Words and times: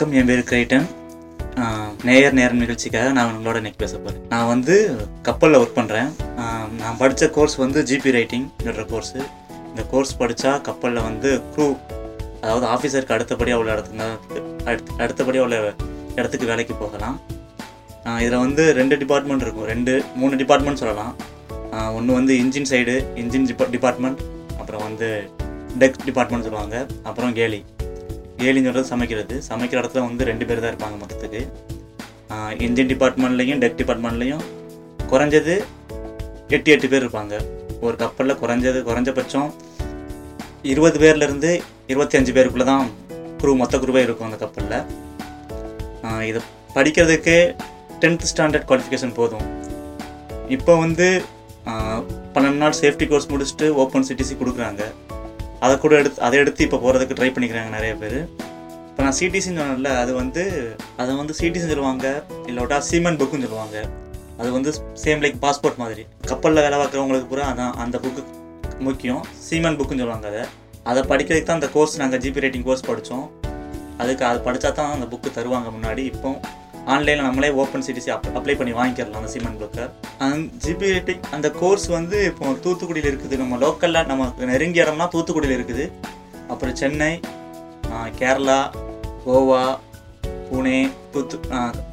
வணக்கம் 0.00 0.20
என் 0.20 0.28
பேர் 0.28 0.42
கிரைட்டன் 0.48 0.86
நேயர் 2.08 2.36
நேரம் 2.38 2.60
நிகழ்ச்சிக்காக 2.62 3.08
நான் 3.16 3.32
உங்களோட 3.32 3.56
இன்னைக்கு 3.60 3.80
பேச 3.82 3.94
போகிறேன் 3.96 4.22
நான் 4.30 4.46
வந்து 4.52 4.74
கப்பலில் 5.26 5.58
ஒர்க் 5.62 5.74
பண்ணுறேன் 5.78 6.08
நான் 6.78 6.96
படித்த 7.00 7.26
கோர்ஸ் 7.34 7.56
வந்து 7.62 7.80
ஜிபி 7.90 8.10
ரைட்டிங்ன்ற 8.16 8.84
கோர்ஸு 8.92 9.18
இந்த 9.70 9.82
கோர்ஸ் 9.90 10.12
படித்தா 10.20 10.52
கப்பலில் 10.68 11.00
வந்து 11.08 11.30
க்ரூ 11.54 11.66
அதாவது 12.42 12.66
ஆஃபீஸருக்கு 12.74 13.14
அடுத்தபடியாக 13.16 13.62
உள்ள 13.62 13.74
இடத்துல 13.76 14.06
அடுத்து 14.68 14.96
அடுத்தபடியாக 15.06 15.46
உள்ள 15.48 15.58
இடத்துக்கு 16.20 16.48
வேலைக்கு 16.52 16.76
போகலாம். 16.84 17.18
இதில் 18.22 18.42
வந்து 18.44 18.64
ரெண்டு 18.80 18.98
டிபார்ட்மெண்ட் 19.02 19.44
இருக்கும். 19.46 19.68
ரெண்டு 19.72 19.94
மூணு 20.22 20.38
டிபார்ட்மெண்ட் 20.44 20.82
சொல்லலாம். 20.84 21.12
ஒன்று 21.98 22.18
வந்து 22.20 22.36
இன்ஜின் 22.44 22.70
சைடு 22.72 22.96
இன்ஜின் 23.24 23.46
டிபார்ட்மெண்ட் 23.76 24.22
அப்புறம் 24.60 24.86
வந்து 24.88 25.10
டெக் 25.82 26.00
டிபார்ட்மெண்ட் 26.08 26.48
சொல்லுவாங்க. 26.48 26.86
அப்புறம் 27.10 27.36
கேலி. 27.40 27.60
கேலின்னு 28.40 28.82
சமைக்கிறது. 28.92 29.36
சமைக்கிற 29.48 29.78
இடத்துல 29.82 30.02
வந்து 30.08 30.28
ரெண்டு 30.30 30.44
பேர் 30.48 30.62
தான் 30.64 30.72
இருப்பாங்க 30.72 30.98
மொத்தத்துக்கு. 31.02 31.42
இன்ஜின் 32.66 32.90
டிபார்ட்மெண்ட்லேயும் 32.92 33.60
டெக் 33.62 33.78
டிபார்ட்மெண்ட்லேயும் 33.80 34.44
குறைஞ்சது 35.12 35.54
எட்டு 36.56 36.70
எட்டு 36.74 36.90
பேர் 36.92 37.04
இருப்பாங்க. 37.04 37.34
ஒரு 37.86 37.96
கப்பலில் 38.02 38.40
குறைஞ்சது 38.42 38.78
குறைஞ்சபட்சம் 38.88 39.50
இருபது 40.72 40.98
பேர்லேருந்து 41.02 41.50
இருபத்தி 41.92 42.16
அஞ்சு 42.18 42.32
பேருக்குள்ளே 42.36 42.66
தான் 42.70 42.86
குரூ 43.42 43.52
மொத்த 43.60 43.78
குரூவே 43.82 44.00
இருக்கும் 44.06 44.28
அந்த 44.28 44.38
கப்பலில் 44.42 44.78
இதை 46.30 46.40
படிக்கிறதுக்கு 46.74 47.36
டென்த் 48.02 48.26
ஸ்டாண்டர்ட் 48.30 48.66
குவாலிஃபிகேஷன் 48.68 49.14
போதும். 49.20 49.46
இப்போ 50.56 50.72
வந்து 50.84 51.08
பன்னெண்டு 52.34 52.60
நாள் 52.62 52.76
சேஃப்டி 52.82 53.06
கோர்ஸ் 53.10 53.30
முடிச்சுட்டு 53.32 53.66
ஓப்பன் 53.82 54.06
சிட்டிசி 54.08 54.34
கொடுக்குறாங்க. 54.42 54.82
அதை 55.64 55.74
கூட 55.84 55.94
எடுத்து 56.02 56.20
அதை 56.26 56.36
எடுத்து 56.42 56.64
இப்போ 56.66 56.78
போகிறதுக்கு 56.84 57.16
ட்ரை 57.18 57.30
பண்ணிக்கிறாங்க 57.34 57.70
நிறைய 57.76 57.94
பேர். 58.02 58.18
இப்போ 58.90 59.02
நான் 59.06 59.16
சிடிசின்னு 59.18 59.60
சொன்னேன்ல 59.60 59.90
அது 60.02 60.12
வந்து 60.20 60.42
அதை 61.02 61.12
வந்து 61.20 61.34
சிடிசின்னு 61.40 61.72
சொல்லுவாங்க 61.72 62.06
இல்லோட்டா 62.50 62.78
சீமெண்ட் 62.90 63.20
புக்குன்னு 63.22 63.46
சொல்லுவாங்க. 63.48 63.76
அது 64.40 64.48
வந்து 64.56 64.70
சேம் 65.02 65.22
லைக் 65.24 65.38
பாஸ்போர்ட் 65.44 65.80
மாதிரி. 65.82 66.02
கப்பலில் 66.30 66.64
வேலை 66.66 66.76
பார்க்குறவங்களுக்கு 66.82 67.28
பூரா 67.32 67.46
அதான் 67.52 67.74
அந்த 67.84 67.96
புக்கு 68.04 68.22
முக்கியம். 68.88 69.22
சீமெண்ட் 69.48 69.78
புக்குன்னு 69.80 70.02
சொல்லுவாங்க 70.04 70.28
அதை. 70.32 70.44
அதை 70.90 71.00
படிக்கிறதுக்கு 71.10 71.48
தான் 71.50 71.60
அந்த 71.60 71.70
கோர்ஸ் 71.76 72.00
நாங்கள் 72.02 72.22
ஜிபி 72.24 72.42
ரேட்டிங் 72.44 72.66
கோர்ஸ் 72.68 72.88
படித்தோம் 72.90 73.26
அதுக்கு 74.02 74.24
அது 74.30 74.38
படித்தா 74.46 74.70
தான் 74.80 74.92
அந்த 74.96 75.06
புக்கு 75.12 75.30
தருவாங்க 75.38 75.68
முன்னாடி. 75.76 76.04
இப்போ 76.12 76.30
ஆன்லைனில் 76.94 77.26
நம்மளே 77.26 77.48
ஓப்பன் 77.62 77.84
சிடிசி 77.86 78.10
அப் 78.14 78.28
அப்ளை 78.38 78.54
பண்ணி 78.60 78.72
வாங்கிக்கிறலாம் 78.78 79.20
அந்த 79.20 79.32
சிமெண்ட் 79.34 79.60
புக்கை 79.62 79.84
அந்த 80.26 80.38
ஜிபி 80.64 80.86
ரேட்டிங் 80.94 81.24
அந்த 81.36 81.48
கோர்ஸ் 81.60 81.86
வந்து 81.96 82.18
இப்போ 82.30 82.52
தூத்துக்குடியில் 82.64 83.10
இருக்குது. 83.10 83.34
நம்ம 83.42 83.58
லோக்கலில் 83.64 84.08
நம்ம 84.10 84.28
நெருங்கிய 84.52 84.84
இடம்னா 84.84 85.06
தூத்துக்குடியில் 85.14 85.56
இருக்குது. 85.58 85.84
அப்புறம் 86.52 86.76
சென்னை 86.82 87.10
கேரளா 88.20 88.60
கோவா 89.24 89.62
புனே 90.50 90.78
தூத்து 91.14 91.36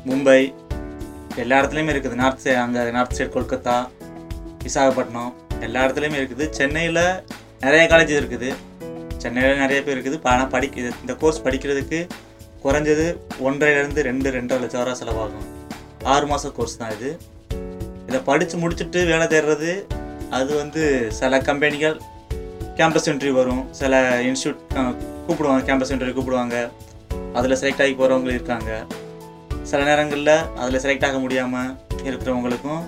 மும்பை 0.10 0.40
எல்லா 1.44 1.58
இடத்துலையுமே 1.62 1.94
இருக்குது. 1.94 2.16
நார்த் 2.22 2.44
சைட் 2.44 2.62
அங்கே 2.66 2.84
நார்த் 2.98 3.18
சைடு 3.18 3.32
கொல்கத்தா 3.36 3.76
விசாகப்பட்டினம் 4.64 5.34
எல்லா 5.66 5.84
இடத்துலையுமே 5.86 6.18
இருக்குது. 6.22 6.46
சென்னையில் 6.60 7.04
நிறைய 7.66 7.84
காலேஜ் 7.92 8.14
இருக்குது. 8.22 8.50
சென்னையில் 9.24 9.62
நிறைய 9.64 9.80
பேர் 9.86 9.96
இருக்குது. 9.96 10.18
ஆனால் 10.32 10.52
படிக்க 10.56 10.94
இந்த 11.04 11.14
கோர்ஸ் 11.22 11.44
படிக்கிறதுக்கு 11.46 12.00
குறைஞ்சது 12.64 13.06
ஒன்றரைலேருந்து 13.48 14.02
ரெண்டு 14.10 14.28
ரெண்டரை 14.38 14.60
லட்சம் 14.64 14.84
ரூபா 14.88 14.96
செலவாகும். 15.02 15.48
ஆறு 16.14 16.26
மாத 16.32 16.50
கோர்ஸ் 16.58 16.80
தான் 16.82 16.94
இது. 16.98 17.10
இதை 18.10 18.20
படித்து 18.30 18.56
முடிச்சுட்டு 18.64 19.00
வேலை 19.12 19.26
தேடுறது 19.34 19.72
அது 20.38 20.52
வந்து 20.62 20.84
சில 21.20 21.40
கம்பெனிகள் 21.50 21.98
கேம்பஸ் 22.80 23.08
இன்டர்வியூ 23.12 23.36
வரும். 23.42 23.64
சில 23.80 24.02
இன்ஸ்டியூட் 24.30 24.60
கூப்பிடுவாங்க 25.26 25.64
கேம்பஸ் 25.70 25.92
இன்டர்வியூ 25.94 26.16
கூப்பிடுவாங்க. 26.18 26.58
அதில் 27.38 27.60
செலக்ட் 27.62 27.84
ஆகி 27.86 27.94
போகிறவங்களும் 28.00 28.38
இருக்காங்க. 28.40 28.72
சில 29.72 29.80
நேரங்களில் 29.90 30.36
அதில் 30.62 30.82
செலக்ட் 30.86 31.08
ஆக 31.10 31.18
முடியாமல் 31.26 31.72
இருக்கிறவங்களுக்கும் 32.10 32.84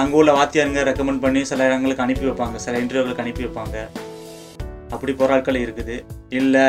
அங்கே 0.00 0.16
உள்ள 0.18 0.30
வாத்தியாருங்க 0.38 0.80
ரெக்கமெண்ட் 0.88 1.22
பண்ணி 1.24 1.40
சில 1.50 1.64
இடங்களுக்கு 1.68 2.04
அனுப்பி 2.04 2.26
வைப்பாங்க. 2.28 2.56
சில 2.66 2.74
இன்டர்வியூகளுக்கு 2.82 3.24
அனுப்பி 3.24 3.44
வைப்பாங்க. 3.46 3.76
அப்படி 4.94 5.12
போகிற 5.20 5.34
ஆட்கள் 5.36 5.62
இருக்குது. 5.64 5.96
இல்லை 6.40 6.66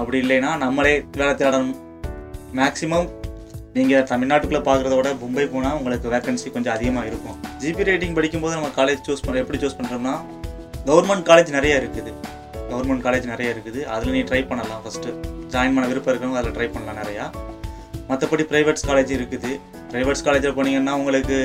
அப்படி 0.00 0.18
இல்லைன்னா 0.24 0.50
நம்மளே 0.64 0.94
வேலை 1.20 1.34
தேடணும். 1.42 1.76
மேக்ஸிமம் 2.58 3.08
நீங்கள் 3.76 4.06
தமிழ்நாட்டுக்குள்ளே 4.10 4.62
பார்க்குறத 4.68 4.94
விட 4.98 5.08
மும்பை 5.22 5.44
போனால் 5.54 5.76
உங்களுக்கு 5.78 6.12
வேக்கன்சி 6.14 6.48
கொஞ்சம் 6.54 6.74
அதிகமாக 6.76 7.08
இருக்கும். 7.10 7.36
ஜிபி 7.62 7.86
ரேட்டிங் 7.88 8.16
படிக்கும்போது 8.18 8.54
நம்ம 8.56 8.70
காலேஜ் 8.78 9.02
சூஸ் 9.08 9.24
பண்ண 9.26 9.42
எப்படி 9.44 9.58
சூஸ் 9.64 9.78
பண்ணுறோம்னா 9.78 10.14
கவர்மெண்ட் 10.88 11.26
காலேஜ் 11.30 11.50
நிறைய 11.58 11.80
இருக்குது. 11.82 12.12
கவர்மெண்ட் 12.70 13.04
காலேஜ் 13.06 13.26
நிறைய 13.32 13.54
இருக்குது. 13.54 13.80
அதில் 13.94 14.14
நீ 14.16 14.22
ட்ரை 14.30 14.40
பண்ணலாம் 14.50 14.82
ஃபஸ்ட்டு 14.84 15.10
ஜாயின் 15.54 15.74
பண்ண 15.76 15.86
விருப்பம் 15.90 16.12
இருக்கவங்க 16.12 16.40
அதில் 16.42 16.56
ட்ரை 16.58 16.68
பண்ணலாம் 16.74 16.98
நிறையா. 17.02 17.26
மற்றபடி 18.10 18.44
ப்ரைவேட்ஸ் 18.50 18.86
காலேஜ் 18.90 19.12
இருக்குது. 19.18 19.50
ப்ரைவேட்ஸ் 19.92 20.24
காலேஜில் 20.28 20.56
போனீங்கன்னா 20.58 20.94
உங்களுக்கு 21.00 21.38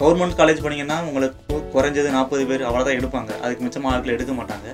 கவர்மெண்ட் 0.00 0.36
காலேஜ் 0.40 0.62
போனீங்கன்னா 0.64 0.98
உங்களுக்கு 1.08 1.58
குறைஞ்சது 1.74 2.08
நாற்பது 2.16 2.44
பேர் 2.50 2.68
அவ்வளோதான் 2.68 2.98
எடுப்பாங்க. 3.00 3.30
அதுக்கு 3.44 3.64
மிச்சமாக 3.66 3.94
ஆட்கள் 3.96 4.16
எடுக்க 4.16 4.34
மாட்டாங்க. 4.40 4.68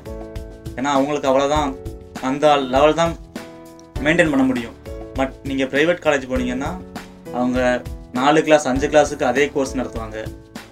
ஏன்னா 0.78 0.90
அவங்களுக்கு 0.96 1.30
அவ்வளோதான் 1.30 1.70
அந்த 2.28 2.46
லெவல் 2.74 2.98
தான் 3.00 3.12
மெயின்டைன் 4.04 4.32
பண்ண 4.32 4.44
முடியும். 4.50 4.74
பட் 5.18 5.32
நீங்கள் 5.48 5.70
ப்ரைவேட் 5.72 6.04
காலேஜ் 6.04 6.26
போனீங்கன்னா 6.32 6.70
அவங்க 7.38 7.58
நாலு 8.18 8.40
கிளாஸ் 8.46 8.68
அஞ்சு 8.70 8.86
கிளாஸுக்கு 8.92 9.24
அதே 9.30 9.44
கோர்ஸ் 9.54 9.78
நடத்துவாங்க. 9.80 10.18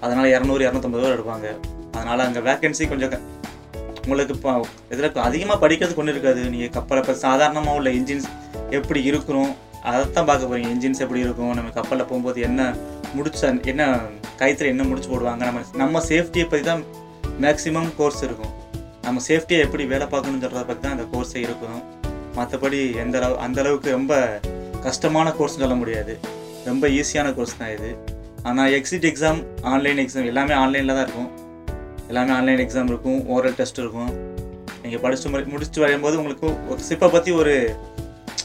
அதனால் 0.05 0.33
இரநூறு 0.35 0.65
இரநூத்தம்பது 0.67 1.03
ரூபா 1.03 1.15
எடுப்பாங்க. 1.17 1.47
அதனால் 1.97 2.27
அங்கே 2.27 2.43
வேக்கன்சி 2.49 2.87
கொஞ்சம் 2.93 3.15
உங்களுக்கு 4.03 4.35
இப்போ 4.37 4.51
இதில் 4.95 5.09
அதிகமாக 5.29 5.59
படிக்கிறது 5.63 5.95
கொண்டு 5.99 6.13
இருக்காது. 6.15 6.43
நீங்கள் 6.55 6.75
கப்பலை 6.77 7.01
இப்போ 7.05 7.15
சாதாரணமாக 7.27 7.79
உள்ள 7.79 7.91
இன்ஜின்ஸ் 8.01 8.29
எப்படி 8.79 9.01
இருக்கிறோம் 9.11 9.53
அதைத்தான் 9.89 10.29
பார்க்க 10.29 10.51
போகிறீங்க 10.51 10.69
இன்ஜின்ஸ் 10.75 11.03
எப்படி 11.05 11.21
இருக்கும் 11.25 11.55
நம்ம 11.59 11.73
கப்பலில் 11.79 12.09
போகும்போது 12.11 12.39
என்ன 12.49 12.63
முடிச்ச 13.17 13.51
என்ன 13.73 13.83
கைத்தில் 14.41 14.73
என்ன 14.75 14.85
முடிச்சு 14.91 15.11
போடுவாங்க 15.13 15.43
நம்ம 15.49 15.61
நம்ம 15.83 16.01
சேஃப்டியை 16.11 16.47
பற்றி 16.53 16.65
தான் 16.71 16.83
மேக்ஸிமம் 17.45 17.91
கோர்ஸ் 17.99 18.23
இருக்கும். 18.27 18.55
நம்ம 19.07 19.21
சேஃப்டியை 19.27 19.59
எப்படி 19.65 19.85
வேலை 19.91 20.07
பார்க்கணும்னு 20.13 20.65
பற்றி 20.69 20.81
தான் 20.85 20.95
அந்த 20.95 21.05
கோர்ஸே 21.11 21.41
இருக்கும் 21.47 21.81
மற்றபடி 22.37 22.79
எந்த 23.03 23.17
அளவு 23.21 23.35
அந்த 23.45 23.59
அளவுக்கு 23.63 23.89
ரொம்ப 23.99 24.15
கஷ்டமான 24.87 25.29
கோர்ஸ்னு 25.39 25.63
சொல்ல 25.65 25.77
முடியாது. 25.83 26.15
ரொம்ப 26.69 26.87
ஈஸியான 26.97 27.29
கோர்ஸ் 27.37 27.55
தான் 27.61 27.73
இது. 27.77 27.91
ஆனால் 28.49 28.73
எக்ஸிட் 28.79 29.07
எக்ஸாம் 29.11 29.41
ஆன்லைன் 29.73 30.01
எக்ஸாம் 30.05 30.27
எல்லாமே 30.31 30.55
ஆன்லைனில் 30.63 30.97
தான் 30.97 31.07
இருக்கும். 31.07 31.31
எல்லாமே 32.11 32.33
ஆன்லைன் 32.39 32.63
எக்ஸாம் 32.65 32.91
இருக்கும் 32.93 33.21
ஓரல் 33.35 33.57
டெஸ்ட் 33.61 33.81
இருக்கும். 33.83 34.11
நீங்கள் 34.83 35.03
படிச்சு 35.05 35.31
முறை 35.35 35.45
முடிச்சுட்டு 35.55 35.85
வரையும்போது 35.85 36.19
உங்களுக்கு 36.23 36.49
ஒரு 36.73 36.81
சிப்பை 36.89 37.09
பற்றி 37.15 37.33
ஒரு 37.43 37.55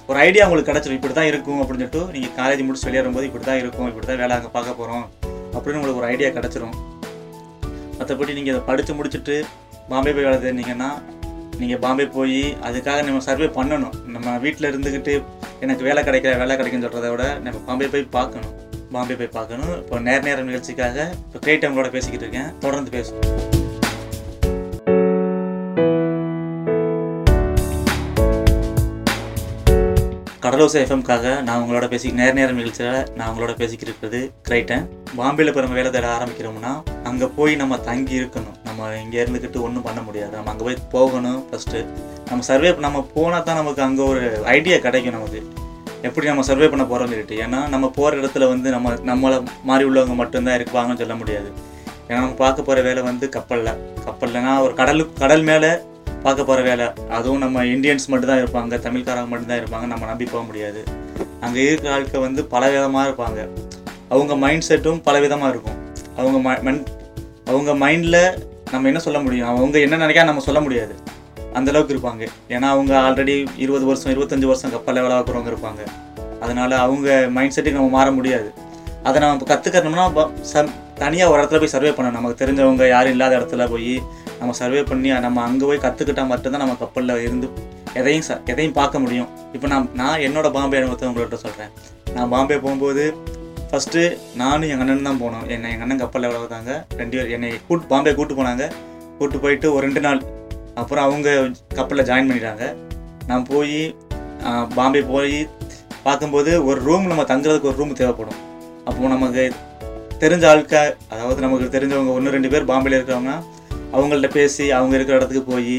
ஒரு 0.10 0.18
ஐடியா 0.28 0.46
உங்களுக்கு 0.48 0.72
கிடச்சிரும். 0.72 1.00
இப்படி 1.00 1.16
தான் 1.20 1.30
இருக்கும் 1.32 1.60
அப்படின்னு 1.64 1.88
சொல்லிட்டு 1.88 2.14
நீங்கள் 2.16 2.36
காலேஜ் 2.40 2.64
முடிச்சு 2.68 2.88
வெளியேறும்போது 2.90 3.28
இப்படி 3.30 3.46
தான் 3.50 3.62
இருக்கும் 3.64 3.90
இப்படி 3.92 4.08
தான் 4.12 4.22
வேலை 4.24 4.36
அங்கே 4.38 4.52
பார்க்க 4.56 4.80
போகிறோம் 4.80 5.06
அப்படின்னு 5.56 5.80
உங்களுக்கு 5.82 6.02
ஒரு 6.04 6.10
ஐடியா 6.14 6.32
கிடச்சிரும். 6.38 6.76
மற்றபடி 8.00 8.38
நீங்கள் 8.40 8.56
அதை 8.56 8.64
படித்து 8.70 8.92
முடிச்சுட்டு 9.00 9.36
பாம்பே 9.90 10.12
போய் 10.16 10.28
வேலை 10.28 10.40
தெரிஞ்சிங்கன்னா 10.46 10.90
நீங்கள் 11.62 11.81
பாம்பே 11.84 12.06
போய் 12.18 12.42
அதுக்காக 12.68 13.03
நம்ம 13.08 13.24
சர்வே 13.28 13.47
பண்ணணும். 13.58 13.96
நம்ம 14.16 14.38
வீட்டில் 14.46 14.69
இருந்துக்கிட்டு 14.72 15.14
எனக்கு 15.66 15.84
வேலை 15.88 16.02
கிடைக்கல 16.08 16.38
வேலை 16.42 16.56
கிடைக்குன்னு 16.59 16.86
சொல்கிறத 16.88 17.09
விட 17.14 17.25
நம்ம 17.46 17.62
பாம்பே 17.69 17.90
போய் 17.96 18.12
பார்க்கணும். 18.18 18.53
பாம்பே 18.96 19.16
போய் 19.20 19.36
பார்க்கணும். 19.38 19.74
இப்போ 19.81 20.00
நேர 20.08 20.22
நேரம் 20.28 20.50
நிகழ்ச்சிக்காக 20.50 21.08
இப்போ 21.25 21.40
கிரேட் 21.46 21.91
பேசிக்கிட்டு 21.97 22.25
இருக்கேன். 22.25 22.52
தொடர்ந்து 22.66 22.91
பேசுவோம். 22.97 23.28
கடலோசை 30.44 30.80
எஃப்எம்காக 30.84 31.25
நான் 31.47 31.62
உங்களோட 31.64 31.88
பேசி 31.91 32.08
நேர 32.20 32.31
நேரம் 32.38 32.59
நிகழ்ச்சியில் 32.59 32.97
நான் 33.18 33.30
உங்களோட 33.31 33.53
பேசிக்கிட்டு 33.59 33.91
இருக்கிறது 33.91 34.22
கிரைட்டன் 34.47 34.88
பாம்பேல 35.18 35.52
இப்போ 35.52 35.64
நம்ம 35.66 35.78
வேலை 35.80 35.91
தேட 35.96 36.08
ஆரம்பிக்கிறோம்னா 36.18 36.74
அங்கே 37.09 37.30
போய் 37.38 37.62
நம்ம 37.62 37.78
தங்கி 37.90 38.20
இருக்கணும். 38.22 38.58
நம்ம 38.76 38.96
இங்கே 39.04 39.24
இருந்துக்கிட்டு 39.24 39.62
ஒன்றும் 39.62 39.82
பண்ண 39.82 40.02
முடியாது. 40.02 40.32
நம்ம 40.32 40.52
அங்கே 40.52 40.64
போய் 40.64 40.78
போகணும் 40.91 41.50
ஃபஸ்ட்டு 41.52 41.85
நம்ம 42.28 42.44
சர்வே 42.44 42.72
நம்ம 42.72 43.09
போனால் 43.14 43.44
தான் 43.44 43.56
நமக்கு 43.56 43.82
அங்கே 43.82 44.02
ஒரு 44.02 44.41
ஐடியா 44.46 44.78
கிடைக்கும் 44.78 45.14
நமக்கு. 45.14 45.47
எப்படி 46.02 46.28
நம்ம 46.28 46.41
சர்வே 46.41 46.68
பண்ண 46.68 46.85
போகிறோம்னு 46.85 47.08
சொல்லிட்டு. 47.08 47.35
ஏன்னா 47.35 47.70
நம்ம 47.70 47.90
போகிற 47.90 48.22
இடத்துல 48.22 48.47
வந்து 48.47 48.70
நம்ம 48.70 48.94
நம்மளை 48.94 49.44
மாறி 49.64 49.84
உள்ளவங்க 49.84 50.16
மட்டும்தான் 50.16 50.59
இருப்பாங்கன்னு 50.59 50.97
சொல்ல 50.97 51.16
முடியாது. 51.16 51.52
ஏன்னா 52.08 52.14
நம்ம 52.14 52.34
பார்க்க 52.34 52.62
போகிற 52.62 52.88
வேலை 52.88 53.03
வந்து 53.03 53.29
கப்பலில். 53.29 53.96
கப்பல்லனா 54.06 54.59
ஒரு 54.59 54.73
கடலு 54.73 55.14
கடல் 55.14 55.41
மேலே 55.41 55.70
பார்க்க 56.23 56.44
போகிற 56.44 56.62
வேலை. 56.62 56.88
அதுவும் 57.09 57.38
நம்ம 57.38 57.64
இந்தியன்ஸ் 57.64 58.08
மட்டும்தான் 58.08 58.44
இருப்பாங்க. 58.44 58.73
தமிழ்காரங்க 58.73 59.28
மட்டும்தான் 59.28 59.59
இருப்பாங்க. 59.59 59.85
நம்ம 59.85 60.06
நம்பி 60.06 60.26
போக 60.26 60.44
முடியாது. 60.44 60.84
அங்கே 61.40 61.64
இருக்கிற 61.64 61.94
ஆட்கள் 61.94 62.22
வந்து 62.22 62.46
பல 62.46 62.70
விதமாக 62.70 63.09
இருப்பாங்க. 63.09 63.50
அவங்க 64.09 64.35
மைண்ட் 64.35 64.64
செட்டும் 64.68 65.02
பல 65.03 65.20
விதமாக 65.20 65.50
இருக்கும். 65.50 65.94
அவங்க 66.18 66.52
ம- 66.52 66.62
மன் 66.62 66.84
அவங்க 67.46 67.90
மைண்டில் 67.90 68.50
நம்ம 68.73 68.88
என்ன 68.91 69.00
சொல்ல 69.06 69.20
முடியும்? 69.20 69.50
அவங்க 69.52 69.79
என்ன 69.85 69.96
நினைக்கா 70.03 70.23
நம்ம 70.29 70.44
சொல்ல 70.47 70.59
முடியாது. 70.66 70.94
அந்தளவுக்கு 71.58 71.94
இருப்பாங்க. 71.96 72.23
ஏன்னா 72.56 72.68
அவங்க 72.76 72.91
ஆல்ரெடி 73.08 73.35
இருபது 73.64 73.85
வருஷம் 73.90 74.12
இருபத்தஞ்சி 74.14 74.47
வருஷம் 74.52 74.73
கப்பலில் 74.76 75.03
வேலை 75.06 75.16
பார்க்குறவங்க 75.18 75.52
இருப்பாங்க. 75.53 75.82
அதனால் 76.44 76.76
அவங்க 76.85 77.09
மைண்ட் 77.38 77.56
செட்டுக்கு 77.56 77.79
நம்ம 77.79 77.94
மாற 77.97 78.12
முடியாது. 78.12 78.50
அதை 79.08 79.18
நம்ம 79.22 79.47
கற்றுக்கணும்னா 79.52 80.06
சம் 80.52 80.72
தனியாக 81.02 81.32
ஒரு 81.32 81.40
இடத்துல 81.41 81.59
போய் 81.62 81.73
சர்வே 81.76 81.91
பண்ணணும். 81.97 82.18
நமக்கு 82.20 82.41
தெரிஞ்சவங்க 82.41 82.88
யாரும் 82.88 83.14
இல்லாத 83.16 83.34
இடத்துல 83.40 83.68
போய் 83.73 83.94
நம்ம 84.40 84.53
சர்வே 84.62 84.82
பண்ணி 84.91 85.09
நம்ம 85.28 85.41
அங்கே 85.47 85.66
போய் 85.70 85.85
கற்றுக்கிட்டா 85.85 86.23
மட்டும்தான் 86.32 86.64
நம்ம 86.64 86.76
கப்பலில் 86.84 87.22
இருந்து 87.26 87.47
எதையும் 88.00 88.26
ச 88.28 88.38
எதையும் 88.52 88.78
பார்க்க 88.79 89.03
முடியும். 89.03 89.29
இப்போ 89.56 89.68
நான் 89.73 89.90
நான் 90.02 90.23
என்னோட 90.28 90.50
பாம்பே 90.58 90.78
அனுபவத்தை 90.82 91.08
உங்கள்கிட்ட 91.09 91.40
சொல்கிறேன் 91.46 91.72
நான் 92.16 92.32
பாம்பே 92.35 92.58
போகும்போது 92.66 93.03
ஃபஸ்ட்டு 93.72 94.02
நானும் 94.40 94.70
எங்கள் 94.73 94.85
அண்ணன் 94.85 95.06
தான் 95.08 95.20
போனோம். 95.22 95.44
என்னை 95.53 95.68
எங்கள் 95.73 95.85
அண்ணன் 95.85 96.02
கப்பலில் 96.02 96.28
எவ்வளோ 96.28 96.41
வந்தாங்க. 96.44 96.72
ரெண்டு 97.00 97.16
பேர் 97.18 97.29
என்னை 97.35 97.52
கூட்டு 97.68 97.85
பாம்பே 97.91 98.12
கூட்டு 98.18 98.34
போனாங்க. 98.40 98.64
கூட்டு 99.20 99.38
போயிட்டு 99.44 99.68
ஒரு 99.76 99.84
ரெண்டு 99.85 100.02
நாள். 100.06 100.20
அப்புறம் 100.82 101.06
அவங்க 101.08 101.29
கப்பலில் 101.78 102.08
ஜாயின் 102.09 102.28
பண்ணிட்டாங்க. 102.29 102.66
நான் 103.29 103.46
போய் 103.52 103.78
பாம்பே 104.78 105.02
போய் 105.14 105.38
பார்க்கும்போது 106.08 106.52
ஒரு 106.68 106.79
ரூம் 106.88 107.09
நம்ம 107.12 107.26
தங்குறதுக்கு 107.32 107.72
ஒரு 107.72 107.79
ரூம் 107.82 107.97
தேவைப்படும். 108.02 108.40
அப்போ 108.88 109.14
நமக்கு 109.16 109.46
தெரிஞ்ச 110.23 110.46
ஆட்க 110.52 110.76
அதாவது 111.14 111.40
நமக்கு 111.47 111.73
தெரிஞ்சவங்க 111.78 112.14
ஒன்று 112.18 112.35
ரெண்டு 112.35 112.52
பேர் 112.53 112.70
பாம்பேல 112.73 113.00
இருக்கிறவங்க 113.00 113.34
அவங்கள்ட்ட 113.96 114.29
பேசி 114.38 114.66
அவங்க 114.78 114.94
இருக்கிற 114.97 115.18
இடத்துக்கு 115.20 115.46
போய் 115.53 115.78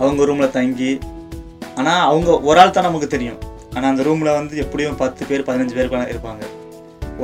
அவங்க 0.00 0.24
ரூமில் 0.30 0.54
தங்கி 0.58 0.92
ஆனால் 1.78 2.02
அவங்க 2.08 2.30
ஒரு 2.48 2.58
ஆள் 2.62 2.76
தான் 2.78 2.90
நமக்கு 2.90 3.14
தெரியும். 3.14 3.40
ஆனால் 3.74 3.90
அந்த 3.92 4.02
ரூமில் 4.08 4.36
வந்து 4.40 4.56
எப்படியும் 4.66 5.00
பத்து 5.04 5.22
பேர் 5.30 5.48
பதினஞ்சு 5.50 5.76
பேர் 5.78 6.12
இருப்பாங்க. 6.14 6.44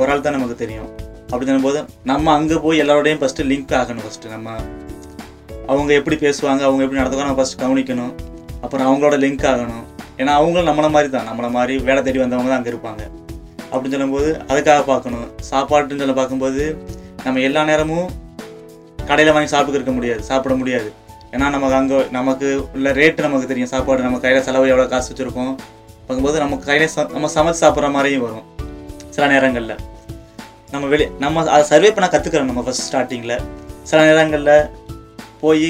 ஒரு 0.01 0.09
ஆள் 0.11 0.25
தான் 0.25 0.35
நமக்கு 0.37 0.55
தெரியும். 0.63 0.89
அப்படி 1.29 1.47
சொல்லும்போது 1.49 1.79
நம்ம 2.11 2.31
அங்கே 2.37 2.57
போய் 2.65 2.81
எல்லாரோடையும் 2.83 3.21
ஃபஸ்ட்டு 3.21 3.47
லிங்க் 3.51 3.73
ஆகணும் 3.79 4.03
ஃபஸ்ட்டு 4.05 4.33
நம்ம 4.35 4.49
அவங்க 5.71 5.91
எப்படி 5.99 6.15
பேசுவாங்க 6.25 6.61
அவங்க 6.67 6.81
எப்படி 6.85 6.99
நடத்துவாங்க 7.01 7.29
நம்ம 7.29 7.39
ஃபஸ்ட்டு 7.39 7.63
கவனிக்கணும். 7.63 8.13
அப்புறம் 8.63 8.85
அவங்களோட 8.89 9.17
லிங்க் 9.23 9.45
ஆகணும். 9.51 9.83
ஏன்னா 10.21 10.31
அவங்களும் 10.39 10.69
நம்மளை 10.69 10.89
மாதிரி 10.95 11.09
தான் 11.15 11.27
நம்மளை 11.29 11.49
மாதிரி 11.57 11.75
வேலை 11.89 12.01
தேடி 12.05 12.19
வந்தவங்க 12.23 12.49
தான் 12.51 12.59
அங்கே 12.59 12.71
இருப்பாங்க. 12.73 13.03
அப்படின்னு 13.71 13.95
சொல்லும்போது 13.95 14.29
அதுக்காக 14.51 14.81
பார்க்கணும். 14.89 15.27
சாப்பாட்டுன்னு 15.49 16.03
சொல்ல 16.03 16.15
பார்க்கும்போது 16.21 16.63
நம்ம 17.25 17.41
எல்லா 17.47 17.61
நேரமும் 17.69 18.09
கடையில் 19.09 19.35
வாங்கி 19.35 19.51
சாப்பிட்டு 19.53 19.79
இருக்க 19.79 19.93
முடியாது. 19.97 20.21
சாப்பிட 20.31 20.55
முடியாது. 20.61 20.89
ஏன்னா 21.33 21.47
நமக்கு 21.55 21.77
அங்கே 21.79 21.97
நமக்கு 22.17 22.47
உள்ள 22.75 22.91
ரேட்டு 22.99 23.25
நமக்கு 23.27 23.49
தெரியும். 23.51 23.71
சாப்பாடு 23.73 24.05
நம்ம 24.07 24.19
கையில் 24.25 24.45
செலவு 24.47 24.71
எவ்வளோ 24.73 24.87
காசு 24.93 25.09
வச்சுருக்கோம். 25.11 25.53
பார்க்கும்போது 26.05 26.37
நம்ம 26.43 26.57
கையில் 26.67 26.91
ச 26.95 27.05
நம்ம 27.15 27.29
சமைச்சு 27.35 27.63
சாப்பிட்ற 27.63 27.89
மாதிரியும் 27.95 28.25
வரும். 28.27 28.45
சில 29.15 29.27
நேரங்களில். 29.33 29.75
நம்ம 30.73 30.87
வெளி 30.93 31.05
நம்ம 31.23 31.43
அதை 31.53 31.63
சர்வே 31.69 31.89
பண்ண 31.95 32.07
கற்றுக்கிறோம் 32.13 32.49
நம்ம 32.49 32.61
ஃபஸ்ட் 32.65 32.85
ஸ்டார்டிங்கில் 32.87 33.35
சில 33.89 33.99
நேரங்களில் 34.07 34.55
போய் 35.43 35.67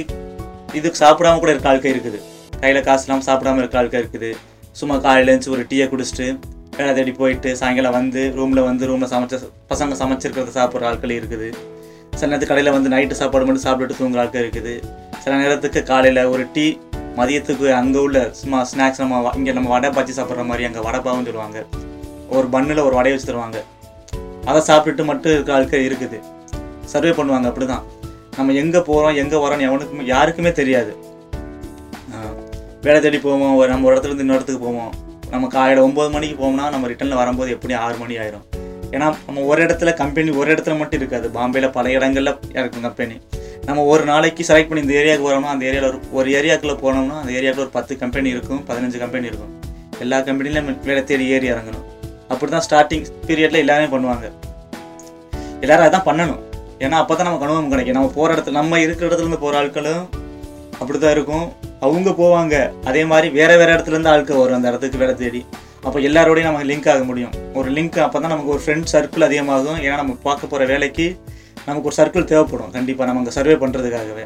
இதுக்கு 0.80 0.98
சாப்பிடாம 1.04 1.40
கூட 1.44 1.52
இருக்க 1.54 1.70
ஆட்கள் 1.72 1.94
இருக்குது. 1.94 2.20
கையில் 2.62 2.80
காசு 2.88 3.04
இல்லாமல் 3.06 3.28
சாப்பிடாம 3.28 3.62
இருக்க 3.64 3.78
ஆட்கள் 3.82 4.02
இருக்குது. 4.04 4.30
சும்மா 4.80 4.96
காலையில் 5.06 5.32
எழுந்துச்சு 5.32 5.54
ஒரு 5.56 5.64
டீயை 5.72 5.86
குடிச்சிட்டு 5.94 6.28
வேலை 6.78 6.92
தேடி 6.98 7.14
போயிட்டு 7.22 7.50
சாயங்காலம் 7.62 7.96
வந்து 8.00 8.22
ரூமில் 8.38 8.62
வந்து 8.70 8.84
ரூமில் 8.92 9.12
சமைச்ச 9.14 9.40
பசங்க 9.72 9.96
சமைச்சிருக்கிறத 10.02 10.54
சாப்பிட்ற 10.60 10.90
ஆட்கள் 10.92 11.16
இருக்குது. 11.20 11.48
சில 12.20 12.30
நேரத்துக்கு 12.30 12.54
கடையில் 12.54 12.76
வந்து 12.78 12.92
நைட்டு 12.96 13.20
சாப்பாடு 13.22 13.48
மட்டும் 13.48 13.66
சாப்பிட்டுட்டு 13.68 14.00
தூங்குற 14.02 14.22
ஆட்கள் 14.26 14.44
இருக்குது. 14.46 14.76
சில 15.24 15.34
நேரத்துக்கு 15.44 15.82
காலையில் 15.92 16.24
ஒரு 16.34 16.46
டீ 16.56 16.68
மதியத்துக்கு 17.20 17.68
அங்கே 17.80 18.00
உள்ள 18.06 18.20
சும்மா 18.42 18.60
ஸ்நாக்ஸ் 18.72 19.02
நம்ம 19.04 19.34
இங்கே 19.40 19.54
நம்ம 19.58 19.70
வடை 19.76 19.90
பச்சி 19.98 20.14
சாப்பிட்ற 20.20 20.46
மாதிரி 20.52 20.68
அங்கே 20.70 20.84
வடை 20.88 21.02
பாவம் 21.08 21.28
சொல்லுவாங்க. 21.30 21.60
ஒரு 22.38 22.48
பன்னில் 22.56 22.88
ஒரு 22.88 22.96
வடையை 23.00 23.14
வச்சு 23.16 23.30
தருவாங்க. 23.30 23.60
அதை 24.50 24.60
சாப்பிட்டுட்டு 24.70 25.06
மட்டும் 25.12 25.34
இருக்க 25.36 25.52
ஆட்கள் 25.58 25.86
இருக்குது. 25.90 26.20
சர்வே 26.94 27.12
பண்ணுவாங்க 27.20 27.48
அப்படிதான். 27.52 27.84
நம்ம 28.38 28.54
எங்கே 28.62 28.80
போகிறோம் 28.90 29.18
எங்கே 29.24 29.38
வரோம்னு 29.44 29.68
எவனுக்குமே 29.70 30.06
யாருக்குமே 30.16 30.52
தெரியாது. 30.62 30.92
வேலை 32.86 33.00
தேடி 33.04 33.18
போவோம் 33.24 33.56
ஒரு 33.60 33.70
நம்ம 33.72 33.88
ஒரு 33.88 33.94
இடத்துல 33.96 34.12
இருந்து 34.12 34.26
இன்னொரு 34.26 34.40
இடத்துக்கு 34.40 34.66
போவோம். 34.68 34.92
நம்ம 35.34 35.48
காலையில் 35.56 35.82
ஒம்பது 35.88 36.10
மணிக்கு 36.14 36.36
போகணும்னா 36.42 36.66
நம்ம 36.76 36.88
ரிட்டனில் 36.92 37.20
வரும்போது 37.22 37.50
எப்படி 37.56 37.74
ஆறு 37.86 37.96
மணி 38.04 38.16
ஆயிரும். 38.22 38.46
ஏன்னா 38.94 39.08
நம்ம 39.28 39.42
ஒரு 39.52 39.60
இடத்துல 39.66 39.90
கம்பெனி 40.02 40.30
ஒரு 40.42 40.50
இடத்துல 40.54 40.76
மட்டும் 40.82 41.00
இருக்காது. 41.02 41.28
பாம்பேயில் 41.38 41.74
பல 41.78 41.92
இடங்களில் 41.98 42.32
இருக்கும் 42.60 42.86
கம்பெனி 42.88 43.16
நம்ம 43.68 43.84
ஒரு 43.94 44.04
நாளைக்கு 44.12 44.48
செலக்ட் 44.50 44.70
பண்ணி 44.70 44.84
இந்த 44.86 44.96
ஏரியாவுக்கு 45.02 45.30
வரோம்னா 45.30 45.52
அந்த 45.56 45.66
ஏரியாவில் 45.70 45.90
ஒரு 45.92 46.00
ஒரு 46.20 46.30
ஏரியாக்குள்ளே 46.40 46.76
போனோம்னா 46.84 47.18
அந்த 47.24 47.32
ஏரியாவில் 47.40 47.64
ஒரு 47.66 47.72
பத்து 47.78 48.00
கம்பெனி 48.04 48.30
இருக்கும் 48.36 48.62
பதினஞ்சு 48.70 49.00
கம்பெனி 49.04 49.30
இருக்கும். 49.32 49.52
எல்லா 50.06 50.20
கம்பெனிலையும் 50.30 50.70
வேலை 50.88 51.02
தேடி 51.12 51.28
ஏறி 51.36 51.48
இறங்கணும். 51.54 51.86
அப்படி 52.32 52.50
தான் 52.56 52.66
ஸ்டார்டிங் 52.68 53.06
பீரியடில் 53.28 53.64
எல்லாமே 53.66 53.88
பண்ணுவாங்க. 53.94 54.28
எல்லாரும் 55.64 55.88
அதான் 55.88 56.08
பண்ணணும். 56.10 56.42
ஏன்னா 56.86 56.98
அப்போ 57.04 57.14
தான் 57.16 57.28
நமக்கு 57.30 57.46
அனுபவம் 57.48 57.72
கிடைக்கும். 57.72 57.98
நம்ம 57.98 58.12
போகிற 58.18 58.30
இடத்துல 58.36 58.58
நம்ம 58.62 58.80
இருக்கிற 58.86 59.08
இடத்துல 59.08 59.26
இருந்து 59.26 59.44
போகிற 59.46 59.58
ஆட்களும் 59.62 60.04
அப்படி 60.82 60.98
தான் 61.00 61.16
இருக்கும். 61.18 61.48
அவங்க 61.86 62.10
போவாங்க. 62.22 62.56
அதே 62.90 63.02
மாதிரி 63.12 63.28
வேற 63.40 63.52
வேற 63.62 63.70
இடத்துல 63.76 63.96
இருந்து 63.96 64.12
ஆட்கள் 64.14 64.42
வரும். 64.42 64.58
அந்த 64.60 64.72
இடத்துக்கு 64.72 65.02
வேலை 65.04 65.16
தேடி. 65.24 65.42
அப்போ 65.88 65.98
எல்லாரோடையும் 66.08 66.50
நமக்கு 66.50 66.70
லிங்க் 66.72 66.90
ஆக 66.94 67.04
முடியும். 67.10 67.34
ஒரு 67.60 67.70
லிங்க் 67.78 67.98
அப்போ 68.06 68.18
தான் 68.24 68.34
நமக்கு 68.34 68.54
ஒரு 68.56 68.62
ஃப்ரெண்ட் 68.64 68.88
சர்க்கிள் 68.94 69.26
அதிகமாகும். 69.28 69.80
ஏன்னா 69.86 69.98
நம்ம 70.02 70.16
பார்க்க 70.28 70.52
போகிற 70.52 70.66
வேலைக்கு 70.74 71.08
நமக்கு 71.68 71.90
ஒரு 71.90 71.98
சர்க்கிள் 72.00 72.30
தேவைப்படும். 72.32 72.72
கண்டிப்பாக 72.78 73.08
நம்ம 73.10 73.22
அங்கே 73.24 73.36
சர்வே 73.38 73.56
பண்ணுறதுக்காகவே 73.64 74.26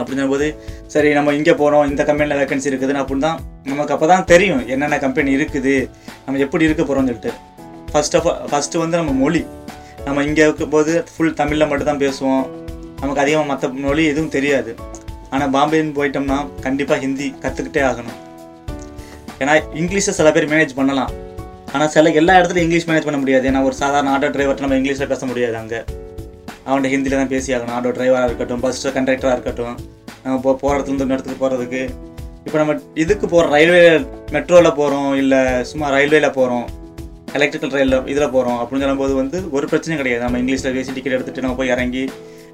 அப்படிங்கும்போது 0.00 0.46
போது 0.50 0.88
சரி 0.92 1.08
நம்ம 1.16 1.32
இங்கே 1.38 1.54
போகிறோம் 1.60 1.88
இந்த 1.90 2.02
கம்பெனியில் 2.08 2.38
வேகன்சி 2.40 2.68
இருக்குதுன்னு 2.70 3.00
அப்படின்னு 3.02 3.26
தான் 3.26 3.40
நமக்கு 3.70 3.94
அப்போ 3.94 4.06
தான் 4.12 4.24
தெரியும். 4.32 4.62
என்னென்ன 4.74 4.98
கம்பெனி 5.04 5.30
இருக்குது? 5.38 5.74
நம்ம 6.24 6.40
எப்படி 6.44 6.66
இருக்க 6.68 6.82
போகிறோம்னு 6.82 7.10
சொல்லிட்டு. 7.10 7.32
ஃபர்ஸ்ட் 7.92 8.16
ஆஃப் 8.18 8.28
ஃபஸ்ட்டு 8.50 8.82
வந்து 8.82 8.96
நம்ம 9.00 9.12
மொழி. 9.22 9.42
நம்ம 10.06 10.22
இங்கே 10.28 10.42
இருக்கும்போது 10.48 10.92
ஃபுல் 11.12 11.36
தமிழில் 11.40 11.68
மட்டும்தான் 11.70 12.02
பேசுவோம். 12.04 12.44
நமக்கு 13.00 13.22
அதிகமாக 13.24 13.48
மற்ற 13.50 13.68
மொழி 13.84 14.02
எதுவும் 14.12 14.32
தெரியாது. 14.36 14.72
ஆனால் 15.32 15.52
பாம்பேன்னு 15.56 15.96
போயிட்டோம்னா 15.98 16.38
கண்டிப்பாக 16.66 16.98
ஹிந்தி 17.04 17.26
கற்றுக்கிட்டே 17.44 17.82
ஆகணும். 17.90 18.18
ஏன்னா 19.42 19.52
இங்கிலீஷை 19.80 20.12
சில 20.18 20.30
பேர் 20.36 20.50
மேனேஜ் 20.52 20.78
பண்ணலாம். 20.80 21.12
ஆனால் 21.74 21.92
சில 21.94 22.10
எல்லா 22.20 22.34
இடத்துலையும் 22.38 22.66
இங்கிலீஷ் 22.68 22.88
மேனேஜ் 22.88 23.08
பண்ண 23.08 23.18
முடியாது. 23.22 23.44
ஏன்னா 23.50 23.62
ஒரு 23.68 23.76
சாதாரண 23.82 24.10
ஆட்டோ 24.14 24.30
டிரைவர்கிட்ட 24.34 24.66
நம்ம 24.66 24.78
இங்கிலீஷில் 24.80 25.10
பேச 25.12 25.26
முடியாது 25.30 25.56
அங்கே. 25.62 25.80
அவன்கிட்ட 26.66 26.90
ஹிந்தியில் 26.94 27.20
தான் 27.20 27.32
பேசி 27.34 27.54
ஆகணும். 27.56 27.74
ஆட்டோ 27.76 27.92
டிரைவராக 27.98 28.28
இருக்கட்டும் 28.30 28.62
பஸ் 28.64 28.82
கண்டக்டராக 28.96 29.36
இருக்கட்டும். 29.36 29.76
நம்ம 30.24 30.36
போ 30.46 30.50
போகிற 30.62 30.82
இன்னொரு 30.92 31.12
இடத்துக்கு 31.14 31.42
போகிறதுக்கு 31.42 31.82
இப்போ 32.46 32.58
நம்ம 32.60 32.74
இதுக்கு 33.02 33.26
போகிற 33.26 33.46
ரயில்வே 33.54 33.80
மெட்ரோவில் 34.34 34.76
போகிறோம் 34.80 35.10
இல்லை 35.22 35.40
சும்மா 35.70 35.86
ரயில்வேல 35.94 36.28
போகிறோம் 36.38 36.66
எலக்ட்ரிக்கல் 37.38 37.72
ரயிலில் 37.76 38.06
இதில் 38.12 38.32
போகிறோம் 38.34 38.58
அப்படின்னு 38.60 38.84
சொல்லும்போது 38.84 39.12
வந்து 39.20 39.38
ஒரு 39.56 39.66
பிரச்சனையும் 39.70 40.00
கிடையாது. 40.00 40.22
நம்ம 40.24 40.38
இங்கிலீஷில் 40.42 40.74
பேசி 40.76 40.94
டிக்கெட் 40.96 41.14
எடுத்துகிட்டு 41.16 41.44
நம்ம 41.46 41.56
போய் 41.60 41.72
இறங்கி 41.74 42.02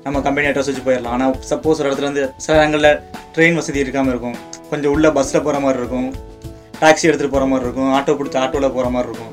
நம்ம 0.06 0.20
கம்பெனி 0.26 0.46
அட்ரஸ் 0.48 0.68
வச்சு 0.70 0.82
போயிடலாம். 0.88 1.14
ஆனால் 1.16 1.32
சப்போஸ் 1.50 1.78
ஒரு 1.82 1.88
இடத்துல 1.90 2.08
வந்து 2.10 2.24
சில 2.44 2.56
இடங்களில் 2.60 2.90
ட்ரெயின் 3.36 3.56
வசதி 3.58 3.78
இருக்காமல் 3.84 4.12
இருக்கும். 4.14 4.36
கொஞ்சம் 4.70 4.92
உள்ள 4.94 5.06
பஸ்ஸில் 5.16 5.44
போகிற 5.46 5.60
மாதிரி 5.64 5.80
இருக்கும். 5.82 6.08
டாக்ஸி 6.82 7.04
எடுத்துகிட்டு 7.08 7.34
போகிற 7.34 7.46
மாதிரி 7.52 7.66
இருக்கும். 7.66 7.90
ஆட்டோ 7.96 8.14
பிடிச்சி 8.18 8.38
ஆட்டோவில் 8.42 8.74
போகிற 8.76 8.88
மாதிரி 8.96 9.08
இருக்கும். 9.10 9.32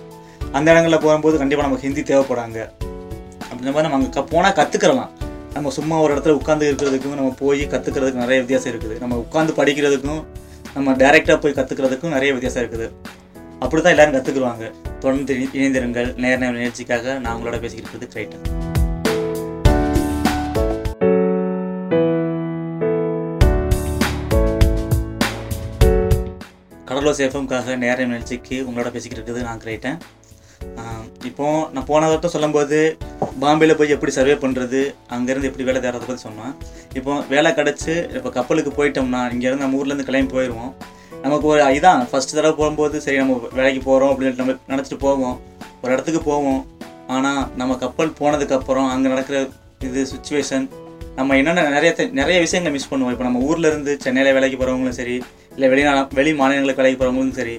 அந்த 0.58 0.68
இடங்களில் 0.74 1.04
போகும்போது 1.06 1.36
கண்டிப்பாக 1.42 1.66
நமக்கு 1.68 1.86
ஹிந்தி 1.88 2.04
தேவைப்படாங்க. 2.12 2.60
அப்படின்ற 3.50 3.74
மாதிரி 3.76 3.88
நம்ம 3.88 4.00
அங்கே 4.00 4.24
போனால் 4.34 4.56
கற்றுக்கலாம் 4.60 5.12
நம்ம 5.56 5.72
சும்மா 5.78 5.96
ஒரு 6.04 6.12
இடத்துல 6.14 6.36
உட்காந்து 6.40 6.70
இருக்கிறதுக்கும் 6.70 7.18
நம்ம 7.20 7.32
போய் 7.42 7.64
கற்றுக்கிறதுக்கு 7.74 8.24
நிறைய 8.24 8.38
வித்தியாசம் 8.44 8.72
இருக்குது. 8.74 8.96
நம்ம 9.04 9.18
உட்காந்து 9.24 9.54
படிக்கிறதுக்கும் 9.60 10.22
நம்ம 10.78 10.96
டைரெக்டாக 11.02 11.38
போய் 11.44 11.58
கற்றுக்கிறதுக்கும் 11.60 12.16
நிறைய 12.18 12.32
வித்தியாசம் 12.38 12.64
இருக்குது. 12.64 12.88
அப்படி 13.64 13.82
தான் 13.82 13.94
எல்லாரும் 13.96 14.16
கற்றுக்குருவாங்க 14.16 14.66
தொடர்ந்து 15.04 15.36
இணைந்திருங்கள். 15.58 16.10
நேர 16.24 16.38
நேர 16.44 16.54
நிகழ்ச்சிக்காக 16.60 17.16
நான் 17.24 17.36
உங்களோட 17.38 17.60
பேசிக்கிட்டு 17.64 17.92
இருக்கிறது 17.92 18.14
கிரைட்டன் 18.14 18.46
கடலூர் 26.90 27.18
சேஃபம்காக 27.20 27.76
நேர 27.84 27.98
நிகழ்ச்சிக்கு 28.10 28.58
உங்களோட 28.68 28.90
பேசிக்கிட்டு 28.96 29.22
இருக்குது 29.22 29.48
நான் 29.48 29.64
கிரைட்டேன் 29.64 29.98
இப்போது 31.30 31.68
நான் 31.74 31.88
போன 31.90 32.08
வட்டம் 32.10 32.34
சொல்லும்போது 32.34 32.78
பாம்பேயில் 33.42 33.78
போய் 33.80 33.94
எப்படி 33.96 34.12
சர்வே 34.18 34.36
பண்ணுறது 34.44 34.80
அங்கேருந்து 35.16 35.50
எப்படி 35.50 35.66
வேலை 35.68 35.80
தேடுறத 35.82 36.06
பற்றி 36.08 36.24
சொன்னேன். 36.28 36.54
இப்போ 37.00 37.14
வேலை 37.34 37.50
கிடச்சி 37.60 37.94
இப்போ 38.18 38.30
கப்பலுக்கு 38.38 38.72
போயிட்டோம்னா 38.80 39.22
இங்கேருந்து 39.36 39.66
நம்ம 39.66 39.80
ஊர்லேருந்து 39.80 40.08
கிளம்பி 40.10 40.34
போயிடுவோம் 40.36 40.72
நமக்கு 41.24 41.48
ஒரு 41.54 41.62
இதான் 41.78 42.02
ஃபஸ்ட் 42.12 42.36
தடவை 42.38 42.54
போகும்போது 42.62 42.96
சரி 43.06 43.18
நம்ம 43.22 43.36
வேலைக்கு 43.58 43.82
போகிறோம் 43.90 44.12
அப்படின்னு 44.14 44.40
நம்ம 44.42 44.56
நினச்சிட்டு 44.72 45.00
போவோம். 45.08 45.36
ஒரு 45.84 45.92
இடத்துக்கு 45.96 46.22
போவோம். 46.32 46.62
ஆனால் 47.16 47.42
நம்ம 47.60 47.76
கப்பல் 47.84 48.12
போனதுக்கப்புறம் 48.22 48.90
அங்கே 48.94 49.12
நடக்கிற 49.14 49.38
இது 49.88 50.02
சுச்சுவேஷன் 50.14 50.66
நம்ம 51.18 51.36
என்னென்ன 51.40 51.64
நிறைய 51.76 51.92
நிறைய 52.20 52.38
விஷயங்களை 52.46 52.74
மிஸ் 52.76 52.90
பண்ணுவோம். 52.92 53.14
இப்போ 53.16 53.26
நம்ம 53.28 53.40
ஊரில் 53.48 53.70
இருந்து 53.72 53.92
சென்னையில் 54.06 54.36
வேலைக்கு 54.38 54.58
போகிறவங்களும் 54.60 55.00
சரி 55.00 55.16
இல்லை 55.56 55.68
வெளிநா 55.74 55.94
வெளி 56.20 56.32
மாநிலங்களுக்கு 56.42 56.82
வேலைக்கு 56.82 57.00
போகிறவங்களும் 57.02 57.38
சரி 57.42 57.56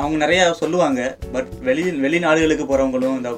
அவங்க 0.00 0.16
நிறையா 0.24 0.44
சொல்லுவாங்க. 0.62 1.00
பட் 1.34 1.50
வெளி 1.68 1.84
வெளிநாடுகளுக்கு 2.04 2.64
போகிறவங்களும் 2.70 3.16
இந்த 3.20 3.32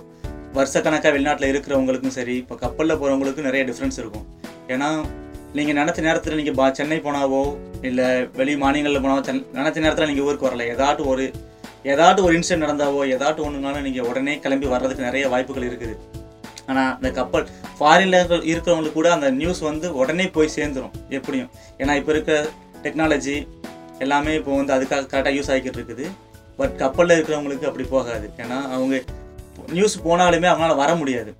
வருஷக்கணக்காக 0.58 1.12
வெளிநாட்டில் 1.16 1.50
இருக்கிறவங்களுக்கும் 1.52 2.16
சரி 2.18 2.34
இப்போ 2.42 2.54
கப்பலில் 2.64 2.98
போகிறவங்களுக்கும் 3.00 3.48
நிறைய 3.50 3.62
டிஃப்ரென்ஸ் 3.70 3.98
இருக்கும். 4.02 4.26
ஏன்னா 4.74 4.88
நீங்கள் 5.56 5.76
நினச்ச 5.78 5.98
நேரத்தில் 6.06 6.38
நீங்கள் 6.38 6.56
பா 6.58 6.64
சென்னை 6.78 6.98
போனாவோ 7.04 7.42
இல்லை 7.88 8.06
வெளி 8.38 8.54
மாநிலங்களில் 8.62 9.04
போனாவோ 9.04 9.22
சென் 9.28 9.44
நினச்ச 9.58 9.76
நேரத்தில் 9.84 10.10
நீங்கள் 10.10 10.26
ஊருக்கு 10.28 10.48
வரல. 10.48 10.64
ஏதாட்டும் 10.74 11.10
ஒரு 11.12 11.24
ஏதாட்டும் 11.92 12.26
ஒரு 12.28 12.34
இன்சிடென்ட் 12.38 12.64
நடந்தாவோ 12.66 13.00
ஏதாட்டும் 13.14 13.46
ஒன்றுனாலும் 13.48 13.84
நீங்கள் 13.86 14.06
உடனே 14.10 14.34
கிளம்பி 14.44 14.68
வர்றதுக்கு 14.74 15.06
நிறைய 15.08 15.24
வாய்ப்புகள் 15.32 15.66
இருக்குது. 15.68 15.94
ஆனால் 16.70 16.92
இந்த 16.98 17.10
கப்பல் 17.18 17.44
ஃபாரின்ல 17.78 18.20
இருக்கிறவங்களுக்கு 18.52 18.98
கூட 18.98 19.10
அந்த 19.16 19.28
நியூஸ் 19.40 19.60
வந்து 19.70 19.86
உடனே 20.00 20.26
போய் 20.36 20.54
சேர்ந்துரும் 20.56 20.94
எப்படியும். 21.18 21.50
ஏன்னா 21.80 21.94
இப்போ 22.00 22.12
இருக்க 22.14 22.32
டெக்னாலஜி 22.86 23.36
எல்லாமே 24.04 24.32
இப்போ 24.40 24.52
வந்து 24.60 24.74
அதுக்காக 24.76 25.08
கரெக்டாக 25.12 25.34
யூஸ் 25.38 25.50
ஆகிக்கிட்டு 25.52 25.80
இருக்குது. 25.80 26.06
பட் 26.60 26.74
கப்பலில் 26.82 27.16
இருக்கிறவங்களுக்கு 27.16 27.68
அப்படி 27.70 27.86
போகாது. 27.96 28.26
ஏன்னா 28.42 28.58
அவங்க 28.76 28.96
நியூஸ் 29.76 29.96
போனாலுமே 30.06 30.48
அவங்களால 30.52 30.76
வர 30.84 30.90
முடியாது. 31.02 31.30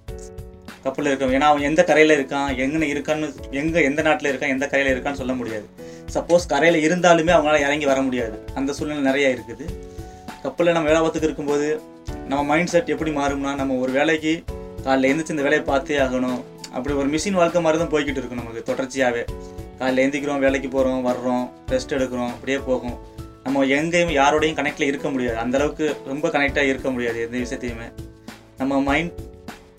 கப்பலில் 0.86 1.10
இருக்கவங்க 1.10 1.38
ஏன்னா 1.38 1.50
அவன் 1.52 1.66
எந்த 1.70 1.82
கரையில் 1.90 2.14
இருக்கான் 2.18 2.50
எங்கே 2.64 2.88
இருக்கான்னு 2.94 3.28
எங்கே 3.60 3.82
எந்த 3.90 4.00
நாட்டில் 4.08 4.30
இருக்கான் 4.32 4.54
எந்த 4.56 4.66
கரையில் 4.72 4.92
இருக்கான்னு 4.94 5.20
சொல்ல 5.22 5.34
முடியாது. 5.40 5.66
சப்போஸ் 6.14 6.44
கரையில் 6.52 6.78
இருந்தாலுமே 6.86 7.32
அவங்களால 7.36 7.60
இறங்கி 7.66 7.86
வர 7.92 8.00
முடியாது. 8.08 8.36
அந்த 8.58 8.72
சூழ்நிலை 8.78 9.04
நிறையா 9.10 9.30
இருக்குது. 9.36 9.64
கப்பலில் 10.44 10.76
நம்ம 10.76 10.88
வேலை 10.90 11.00
பார்த்துக்கு 11.02 11.28
இருக்கும்போது 11.28 11.68
நம்ம 12.30 12.42
மைண்ட் 12.50 12.70
செட் 12.72 12.92
எப்படி 12.94 13.10
மாறும்னா 13.18 13.52
நம்ம 13.60 13.76
ஒரு 13.84 13.92
வேலைக்கு 13.98 14.32
காலைல 14.84 15.08
எழுந்திரிச்சு 15.10 15.34
இந்த 15.34 15.44
வேலையை 15.46 15.62
பார்த்தே 15.70 15.98
ஆகணும். 16.04 16.40
அப்படி 16.76 16.92
ஒரு 17.02 17.08
மிஷின் 17.14 17.38
வாழ்க்கை 17.40 17.60
மாதிரி 17.64 17.78
தான் 17.82 17.92
போய்கிட்டு 17.94 18.20
இருக்கும் 18.20 18.40
நமக்கு 18.42 18.62
தொடர்ச்சியாகவே 18.70 19.22
காலையில் 19.78 20.02
எழுந்திக்கிறோம் 20.02 20.42
வேலைக்கு 20.44 20.68
போகிறோம் 20.74 21.00
வர்றோம் 21.08 21.44
ரெஸ்ட் 21.72 21.94
எடுக்கிறோம் 21.96 22.32
அப்படியே 22.34 22.58
போகும். 22.68 22.96
நம்ம 23.46 23.64
எங்கேயும் 23.78 24.12
யாரோடையும் 24.20 24.58
கனெக்டில் 24.60 24.90
இருக்க 24.90 25.08
முடியாது. 25.14 25.36
அந்தளவுக்கு 25.44 25.86
ரொம்ப 26.12 26.28
கனெக்டாக 26.36 26.70
இருக்க 26.72 26.90
முடியாது 26.94 27.18
எந்த 27.26 27.36
விஷயத்தையுமே. 27.44 27.88
நம்ம 28.60 28.80
மைண்ட் 28.88 29.12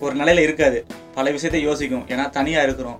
ஒரு 0.04 0.14
நிலையில் 0.20 0.44
இருக்காது. 0.46 0.78
பல 1.16 1.30
விஷயத்தை 1.36 1.60
யோசிக்கும். 1.68 2.04
ஏன்னா 2.12 2.24
தனியாக 2.38 2.66
இருக்கிறோம். 2.68 2.98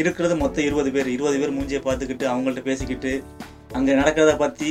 இருக்கிறது 0.00 0.34
மொத்தம் 0.42 0.66
இருபது 0.68 0.90
பேர். 0.94 1.08
இருபது 1.16 1.36
பேர் 1.40 1.56
மூஞ்சியை 1.56 1.80
பார்த்துக்கிட்டு 1.86 2.26
அவங்கள்ட்ட 2.32 2.62
பேசிக்கிட்டு 2.68 3.12
அங்கே 3.78 3.94
நடக்கிறத 4.00 4.34
பற்றி 4.44 4.70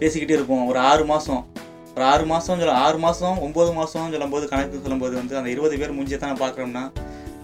பேசிக்கிட்டே 0.00 0.36
இருப்போம். 0.36 0.64
ஒரு 0.70 0.78
ஆறு 0.90 1.04
மாதம் 1.10 1.42
ஒரு 1.96 2.04
ஆறு 2.12 2.24
மாதம் 2.30 2.60
சொல்ல 2.60 2.76
ஆறு 2.84 2.98
மாதம் 3.02 3.36
ஒம்பது 3.46 3.72
மாதம் 3.78 4.12
சொல்லும்போது 4.14 4.44
கணக்கு 4.52 4.80
சொல்லும்போது 4.84 5.14
வந்து 5.20 5.34
அந்த 5.40 5.48
இருபது 5.54 5.74
பேர் 5.80 5.96
மூஞ்சியை 5.96 6.18
தான் 6.22 6.40
பார்க்குறோம்னா 6.44 6.84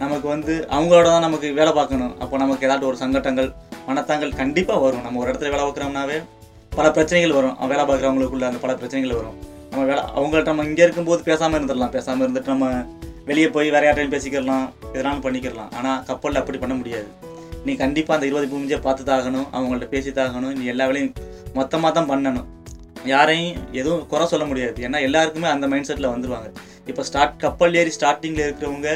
நமக்கு 0.03 0.27
வந்து 0.33 0.55
அவங்களோட 0.77 1.07
தான் 1.15 1.25
நமக்கு 1.27 1.49
வேலை 1.59 1.73
பார்க்கணும். 1.79 2.13
அப்போ 2.23 2.37
நமக்கு 2.43 2.67
ஏதாட்டும் 2.67 2.91
ஒரு 2.91 2.99
சங்கட்டங்கள் 3.03 3.49
மனத்தாங்கள் 3.89 4.33
கண்டிப்பாக 4.41 4.81
வரும். 4.85 5.05
நம்ம 5.07 5.21
ஒரு 5.23 5.31
இடத்துல 5.31 5.51
வேலை 5.55 5.65
பார்க்குறோம்னாவே 5.67 6.19
பல 6.79 6.87
பிரச்சனைகள் 6.97 7.37
வரும். 7.39 7.55
வேலை 7.73 7.85
பார்க்குறவங்களுக்குள்ள 7.91 8.47
அந்த 8.51 8.61
பல 8.65 8.75
பிரச்சனைகள் 8.81 9.19
வரும். 9.21 9.37
நம்ம 9.71 9.85
வேலை 9.91 10.03
அவங்கள்ட்ட 10.19 10.53
நம்ம 10.53 10.67
இங்கே 10.71 10.85
இருக்கும்போது 10.87 11.23
பேசாமல் 11.31 11.59
இருந்துடலாம். 11.59 11.95
பேசாமல் 11.97 12.25
இருந்துட்டு 12.27 12.53
நம்ம 12.55 12.69
வெளியே 13.29 13.49
போய் 13.57 13.75
வேற 13.75 13.83
யார்ட்டையும் 13.87 14.15
பேசிக்கிறலாம் 14.15 14.65
எதனாலும் 14.95 15.25
பண்ணிக்கிறலாம் 15.27 15.73
ஆனால் 15.79 16.01
கப்பலில் 16.09 16.41
அப்படி 16.41 16.59
பண்ண 16.63 16.75
முடியாது. 16.81 17.09
நீ 17.67 17.73
கண்டிப்பாக 17.83 18.17
அந்த 18.17 18.27
இருபது 18.29 18.47
பூமிஞ்சை 18.53 18.79
பார்த்து 18.87 19.03
தாகணும் 19.13 19.49
அவங்கள்ட்ட 19.57 19.89
பேசி 19.95 20.11
தாகணும் 20.19 20.55
நீ 20.59 20.65
எல்லா 20.73 20.87
வேலையும் 20.91 21.13
மொத்தமாக 21.59 21.93
தான் 21.99 22.11
பண்ணணும். 22.13 22.49
யாரையும் 23.13 23.55
எதுவும் 23.81 24.03
குறை 24.13 24.25
சொல்ல 24.33 24.45
முடியாது. 24.51 24.79
ஏன்னா 24.87 24.99
எல்லாருக்குமே 25.09 25.49
அந்த 25.55 25.67
மைண்ட் 25.73 25.89
செட்டில் 25.91 26.13
வந்துடுவாங்க 26.15 26.49
இப்போ 26.91 27.03
ஸ்டார்ட் 27.09 27.37
கப்பல் 27.45 27.77
ஏறி 27.81 27.93
ஸ்டார்டிங்கில் 27.97 28.47
இருக்கிறவங்க 28.47 28.91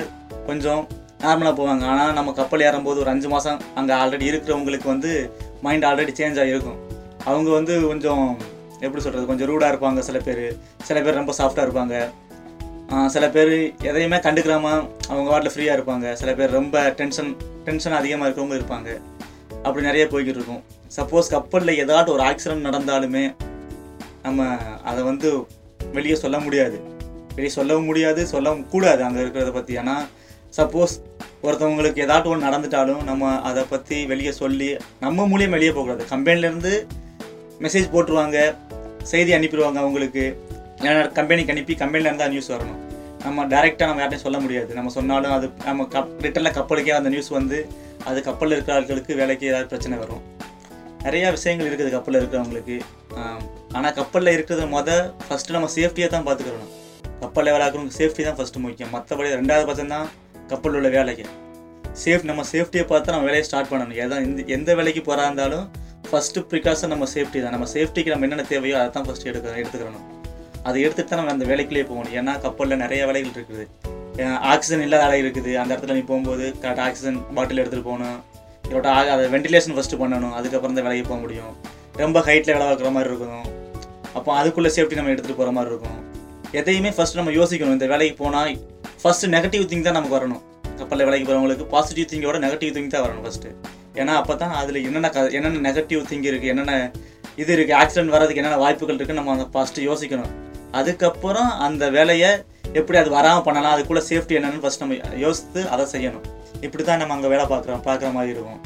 கொஞ்சம் 0.49 0.83
நார்மலாக 1.25 1.55
போவாங்க. 1.61 1.85
ஆனால் 1.93 2.17
நம்ம 2.19 2.33
கப்பல் 2.41 2.65
ஏறும்போது 2.69 3.01
ஒரு 3.03 3.11
அஞ்சு 3.13 3.29
மாதம் 3.35 3.61
அங்கே 3.81 3.95
ஆல்ரெடி 4.01 4.27
இருக்கிறவங்களுக்கு 4.33 4.89
வந்து 4.95 5.13
மைண்ட் 5.67 5.87
ஆல்ரெடி 5.91 6.13
சேஞ்ச் 6.21 6.41
ஆகிருக்கும். 6.43 6.81
அவங்க 7.31 7.49
வந்து 7.59 7.75
கொஞ்சம் 7.91 8.25
எப்படி 8.87 9.03
சொல்கிறது 9.05 9.31
கொஞ்சம் 9.31 9.49
ரூடாக 9.51 9.73
இருப்பாங்க 9.73 10.01
சில 10.09 10.19
பேர். 10.27 10.45
சில 10.89 10.99
பேர் 11.05 11.21
ரொம்ப 11.21 11.35
சாஃப்டாக 11.39 11.67
இருப்பாங்க. 11.67 11.95
சில 13.15 13.25
பேர் 13.35 13.53
எதையுமே 13.89 14.19
கண்டுக்கிறாம 14.25 14.67
அவங்க 15.11 15.29
வாட்டில் 15.33 15.53
ஃப்ரீயாக 15.55 15.77
இருப்பாங்க. 15.79 16.07
சில 16.21 16.31
பேர் 16.39 16.57
ரொம்ப 16.59 16.83
டென்ஷன் 17.01 17.31
டென்ஷன் 17.67 17.97
அதிகமாக 17.99 18.27
இருக்கிறவங்க 18.27 18.57
இருப்பாங்க. 18.61 18.91
அப்படி 19.67 19.83
நிறைய 19.89 20.05
போய்கிட்டு 20.13 20.41
இருக்கும். 20.41 20.63
சப்போஸ் 20.97 21.31
கப்பலில் 21.35 21.79
ஏதாட்டும் 21.83 22.15
ஒரு 22.17 22.25
ஆக்சிடென்ட் 22.31 22.67
நடந்தாலுமே 22.69 23.25
நம்ம 24.27 24.49
அதை 24.91 25.01
வந்து 25.11 25.31
வெளியே 25.97 26.17
சொல்ல 26.25 26.37
முடியாது. 26.47 26.77
வெளியே 27.37 27.55
சொல்லவும் 27.59 27.89
முடியாது 27.91 28.21
சொல்லவும் 28.35 28.67
கூடாது 28.73 29.03
அங்கே 29.07 29.21
இருக்கிறத 29.23 29.53
பற்றி 29.57 29.75
ஏன்னா 29.83 29.97
சப்போஸ் 30.59 30.95
ஒருத்தவங்களுக்கு 31.47 32.03
ஏதாட்டும் 32.05 32.33
ஒன்று 32.33 32.47
நடந்துட்டாலும் 32.49 33.03
நம்ம 33.11 33.33
அதை 33.49 33.63
பற்றி 33.73 33.97
வெளியே 34.13 34.33
சொல்லி 34.43 34.69
நம்ம 35.05 35.27
மூலியம் 35.33 35.57
வெளியே 35.57 35.73
போகக்கூடாது. 35.77 36.05
கம்பெனிலேருந்து 36.13 36.75
மெசேஜ் 37.65 37.93
போட்டுருவாங்க 37.95 38.39
செய்தி 39.13 39.33
அனுப்பிடுவாங்க 39.39 39.79
அவங்களுக்கு. 39.85 40.27
ஏன்னா 40.89 41.01
கம்பெனிக்கு 41.19 41.53
அனுப்பி 41.55 41.75
கம்பெனிலேருந்து 41.83 42.29
நியூஸ் 42.35 42.51
வரணும். 42.55 42.81
நம்ம 43.25 43.45
டேரெக்டாக 43.53 43.87
நம்ம 43.91 44.01
யார்ட்டையும் 44.03 44.27
சொல்ல 44.27 44.39
முடியாது. 44.45 44.71
நம்ம 44.79 44.91
சொன்னாலும் 44.97 45.35
அது 45.37 45.47
நம்ம 45.69 45.87
கப் 45.95 46.11
ரிட்டனில் 46.25 46.55
கப்பலுக்கே 46.57 46.95
அந்த 47.01 47.11
நியூஸ் 47.15 47.31
வந்து 47.39 47.59
அது 48.09 48.19
கப்பலில் 48.29 48.55
இருக்கிற 48.57 48.75
ஆட்களுக்கு 48.79 49.13
வேலைக்கு 49.21 49.45
ஏதாவது 49.51 49.69
பிரச்சனை 49.73 49.99
வரும். 50.03 50.23
நிறையா 51.05 51.29
விஷயங்கள் 51.37 51.69
இருக்குது 51.69 51.91
கப்பலில் 51.95 52.21
இருக்கிறவங்களுக்கு. 52.21 52.77
ஆனால் 53.77 53.95
கப்பலில் 54.01 54.35
இருக்கிறது 54.37 54.65
மொதல் 54.75 55.05
ஃபஸ்ட்டு 55.27 55.55
நம்ம 55.57 55.71
சேஃப்டியாக 55.77 56.11
தான் 56.15 56.27
பார்த்துக்கணும். 56.29 56.71
கப்பலில் 57.23 57.53
வேலை 57.55 57.65
ஆகிறவங்க 57.67 57.95
சேஃப்டி 58.01 58.23
தான் 58.29 58.39
ஃபஸ்ட்டு 58.39 58.63
முக்கியம். 58.65 58.93
மற்றபடி 58.97 59.31
ரெண்டாவது 59.41 59.67
பட்சம் 59.71 59.93
தான் 59.95 60.07
கப்பலில் 60.53 60.79
உள்ள 60.81 60.91
வேலைக்கு. 60.99 61.27
சேஃப் 62.03 62.25
நம்ம 62.31 62.45
சேஃப்டியை 62.53 62.85
பார்த்து 62.93 63.15
நம்ம 63.15 63.27
வேலையை 63.29 63.45
ஸ்டார்ட் 63.49 63.71
பண்ணணும். 63.73 63.99
எதா 64.05 64.19
எந்த 64.27 64.43
எந்த 64.57 64.71
வேலைக்கு 64.81 65.03
போகிறா 65.09 65.27
இருந்தாலும் 65.29 65.67
ஃபஸ்ட்டு 66.11 66.45
ப்ரிகாஷன் 66.53 66.93
நம்ம 66.95 67.09
சேஃப்டி 67.15 67.39
தான். 67.45 67.55
நம்ம 67.57 67.69
சேஃப்டிக்கு 67.77 68.13
நம்ம 68.15 68.27
என்னென்ன 68.29 68.47
தேவையோ 68.53 68.77
அதை 68.81 68.91
தான் 68.97 69.09
ஃபஸ்ட்டு 69.09 69.31
எடுக்க 69.33 69.63
எடுத்துக்கிறணும் 69.63 70.07
அதை 70.69 70.79
எடுத்துட்டு 70.85 71.11
தான் 71.11 71.21
நம்ம 71.21 71.33
அந்த 71.37 71.47
வேலைக்குள்ளேயே 71.51 71.87
போகணும் 71.91 72.15
ஏன்னா 72.19 72.33
கப்பலில் 72.45 72.81
நிறைய 72.85 73.01
வேலைகள் 73.09 73.35
இருக்குது. 73.37 73.65
ஆக்சிஜன் 74.53 74.85
இல்லாத 74.87 75.03
வேலை 75.05 75.19
இருக்குது. 75.25 75.53
அந்த 75.63 75.71
இடத்துல 75.75 75.97
நீ 75.99 76.03
போகும்போது 76.11 76.45
கரெக்டாக 76.63 76.85
ஆக்சிஜன் 76.89 77.19
பாட்டில் 77.37 77.61
எடுத்துகிட்டு 77.63 77.89
போகணும். 77.91 78.19
இதோட 78.69 78.89
ஆக 78.99 79.11
அதை 79.15 79.25
வென்டிலேஷன் 79.35 79.75
ஃபஸ்ட்டு 79.77 80.01
பண்ணணும். 80.03 80.35
அதுக்கப்புறம் 80.39 80.77
தான் 80.79 80.87
வேலைக்கு 80.89 81.07
போக 81.11 81.19
முடியும். 81.25 81.53
ரொம்ப 82.03 82.19
ஹைட்டில் 82.29 82.55
வேலை 82.57 82.67
பார்க்குற 82.69 82.91
மாதிரி 82.97 83.11
இருக்கணும் 83.13 83.47
அப்போ 84.19 84.31
அதுக்குள்ளே 84.41 84.71
சேஃப்டி 84.77 84.99
நம்ம 84.99 85.13
எடுத்துகிட்டு 85.15 85.41
போகிற 85.41 85.53
மாதிரி 85.59 85.71
இருக்கும். 85.73 85.99
எதையுமே 86.61 86.91
ஃபஸ்ட்டு 86.97 87.21
நம்ம 87.21 87.33
யோசிக்கணும். 87.39 87.77
இந்த 87.79 87.87
வேலைக்கு 87.93 88.17
போனால் 88.23 88.53
ஃபஸ்ட்டு 89.03 89.31
நெகட்டிவ் 89.37 89.65
திங் 89.71 89.87
தான் 89.87 89.97
நமக்கு 89.99 90.17
வரணும். 90.19 90.43
கப்பலில் 90.81 91.07
வேலைக்கு 91.09 91.27
போகிறவங்களுக்கு 91.27 91.67
பாசிட்டிவ் 91.75 92.09
திங்கோட 92.13 92.39
நெகட்டிவ் 92.45 92.73
திங் 92.77 92.93
தான் 92.95 93.05
வரணும் 93.07 93.25
ஃபஸ்ட்டு 93.27 93.51
ஏன்னா 94.01 94.15
அப்போ 94.21 94.35
தான் 94.43 94.55
அதில் 94.61 94.79
என்னென்ன 94.87 95.09
க 95.17 95.21
என்னென்ன 95.39 95.61
நெகட்டிவ் 95.67 96.01
திங்க் 96.11 96.27
இருக்குது 96.31 96.53
என்னென்ன 96.53 96.73
இது 97.43 97.51
இருக்குது 97.57 97.77
ஆக்சிடென்ட் 97.81 98.15
வர்றதுக்கு 98.15 98.41
என்னென்ன 98.43 98.59
வாய்ப்புகள் 98.65 98.99
இருக்குன்னு 98.99 99.21
நம்ம 99.23 99.35
அதை 99.37 99.47
ஃபஸ்ட்டு 99.55 99.85
யோசிக்கணும். 99.91 100.33
அதுக்கப்புறம் 100.81 101.51
அந்த 101.67 101.85
வேலையை 101.97 102.31
எப்படி 102.79 102.99
அது 103.01 103.11
வராமல் 103.17 103.47
பண்ணலாம் 103.47 103.75
அதுக்குள்ளே 103.75 104.03
சேஃப்டி 104.11 104.37
என்னென்னு 104.39 104.63
ஃபஸ்ட் 104.63 104.83
நம்ம 104.85 104.97
யோசித்து 105.25 105.61
அதை 105.75 105.85
செய்யணும். 105.95 106.25
இப்படி 106.67 106.83
தான் 106.85 107.01
நம்ம 107.03 107.15
அங்கே 107.17 107.31
வேலை 107.33 107.45
பார்க்குறோம் 107.53 107.83
பார்க்குற 107.89 108.11
மாதிரி 108.17 108.33
இருக்கும். 108.37 108.61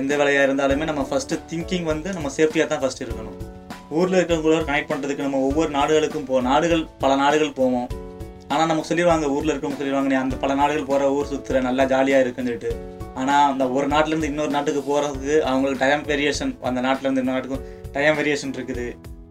எந்த 0.00 0.12
வேலையாக 0.20 0.46
இருந்தாலுமே 0.48 0.84
நம்ம 0.90 1.02
ஃபஸ்ட்டு 1.10 1.40
திங்கிங் 1.50 1.88
வந்து 1.92 2.08
நம்ம 2.16 2.28
சேஃப்டியாக 2.36 2.68
தான் 2.72 2.82
ஃபஸ்ட் 2.82 3.02
இருக்கணும். 3.06 3.38
ஊரில் 3.98 4.18
இருக்கிறவங்களோட 4.18 4.62
கனெக்ட் 4.68 4.90
பண்ணுறதுக்கு 4.92 5.26
நம்ம 5.26 5.40
ஒவ்வொரு 5.48 5.70
நாடுகளுக்கும் 5.78 6.26
போ 6.30 6.40
நாடுகள் 6.50 6.84
பல 7.02 7.12
நாடுகள் 7.22 7.56
போவோம். 7.60 7.88
ஆனால் 8.52 8.68
நமக்கு 8.70 8.90
சொல்லிடுவாங்க 8.90 9.26
ஊரில் 9.34 9.52
இருக்கவங்க 9.52 9.78
சொல்லிடுவாங்க 9.80 10.10
நீ 10.12 10.18
அந்த 10.22 10.36
பல 10.44 10.54
நாடுகள் 10.60 10.88
போகிற 10.90 11.08
ஊர் 11.16 11.30
சுற்றுற 11.32 11.60
நல்லா 11.68 11.84
ஜாலியாக 11.92 12.24
இருக்குன்னு 12.24 12.50
சொல்லிட்டு. 12.50 12.72
ஆனால் 13.20 13.46
அந்த 13.52 13.64
ஒரு 13.76 13.86
நாட்டிலேருந்து 13.94 14.30
இன்னொரு 14.32 14.52
நாட்டுக்கு 14.56 14.82
போகிறதுக்கு 14.90 15.34
அவங்களுக்கு 15.50 15.82
டைம் 15.84 16.04
வேரியேஷன் 16.10 16.52
அந்த 16.70 16.80
நாட்டிலேருந்து 16.86 17.22
இன்னொரு 17.22 17.36
நாட்டுக்கும் 17.38 17.64
டைம் 17.96 18.18
வேரியேஷன் 18.20 18.54
இருக்குது. 18.58 18.86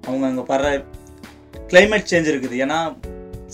அவங்க 0.07 0.25
அங்கே 0.31 0.43
படுற 0.51 0.67
கிளைமேட் 1.72 2.10
சேஞ்ச் 2.12 2.30
இருக்குது. 2.32 2.56
ஏன்னா 2.66 2.78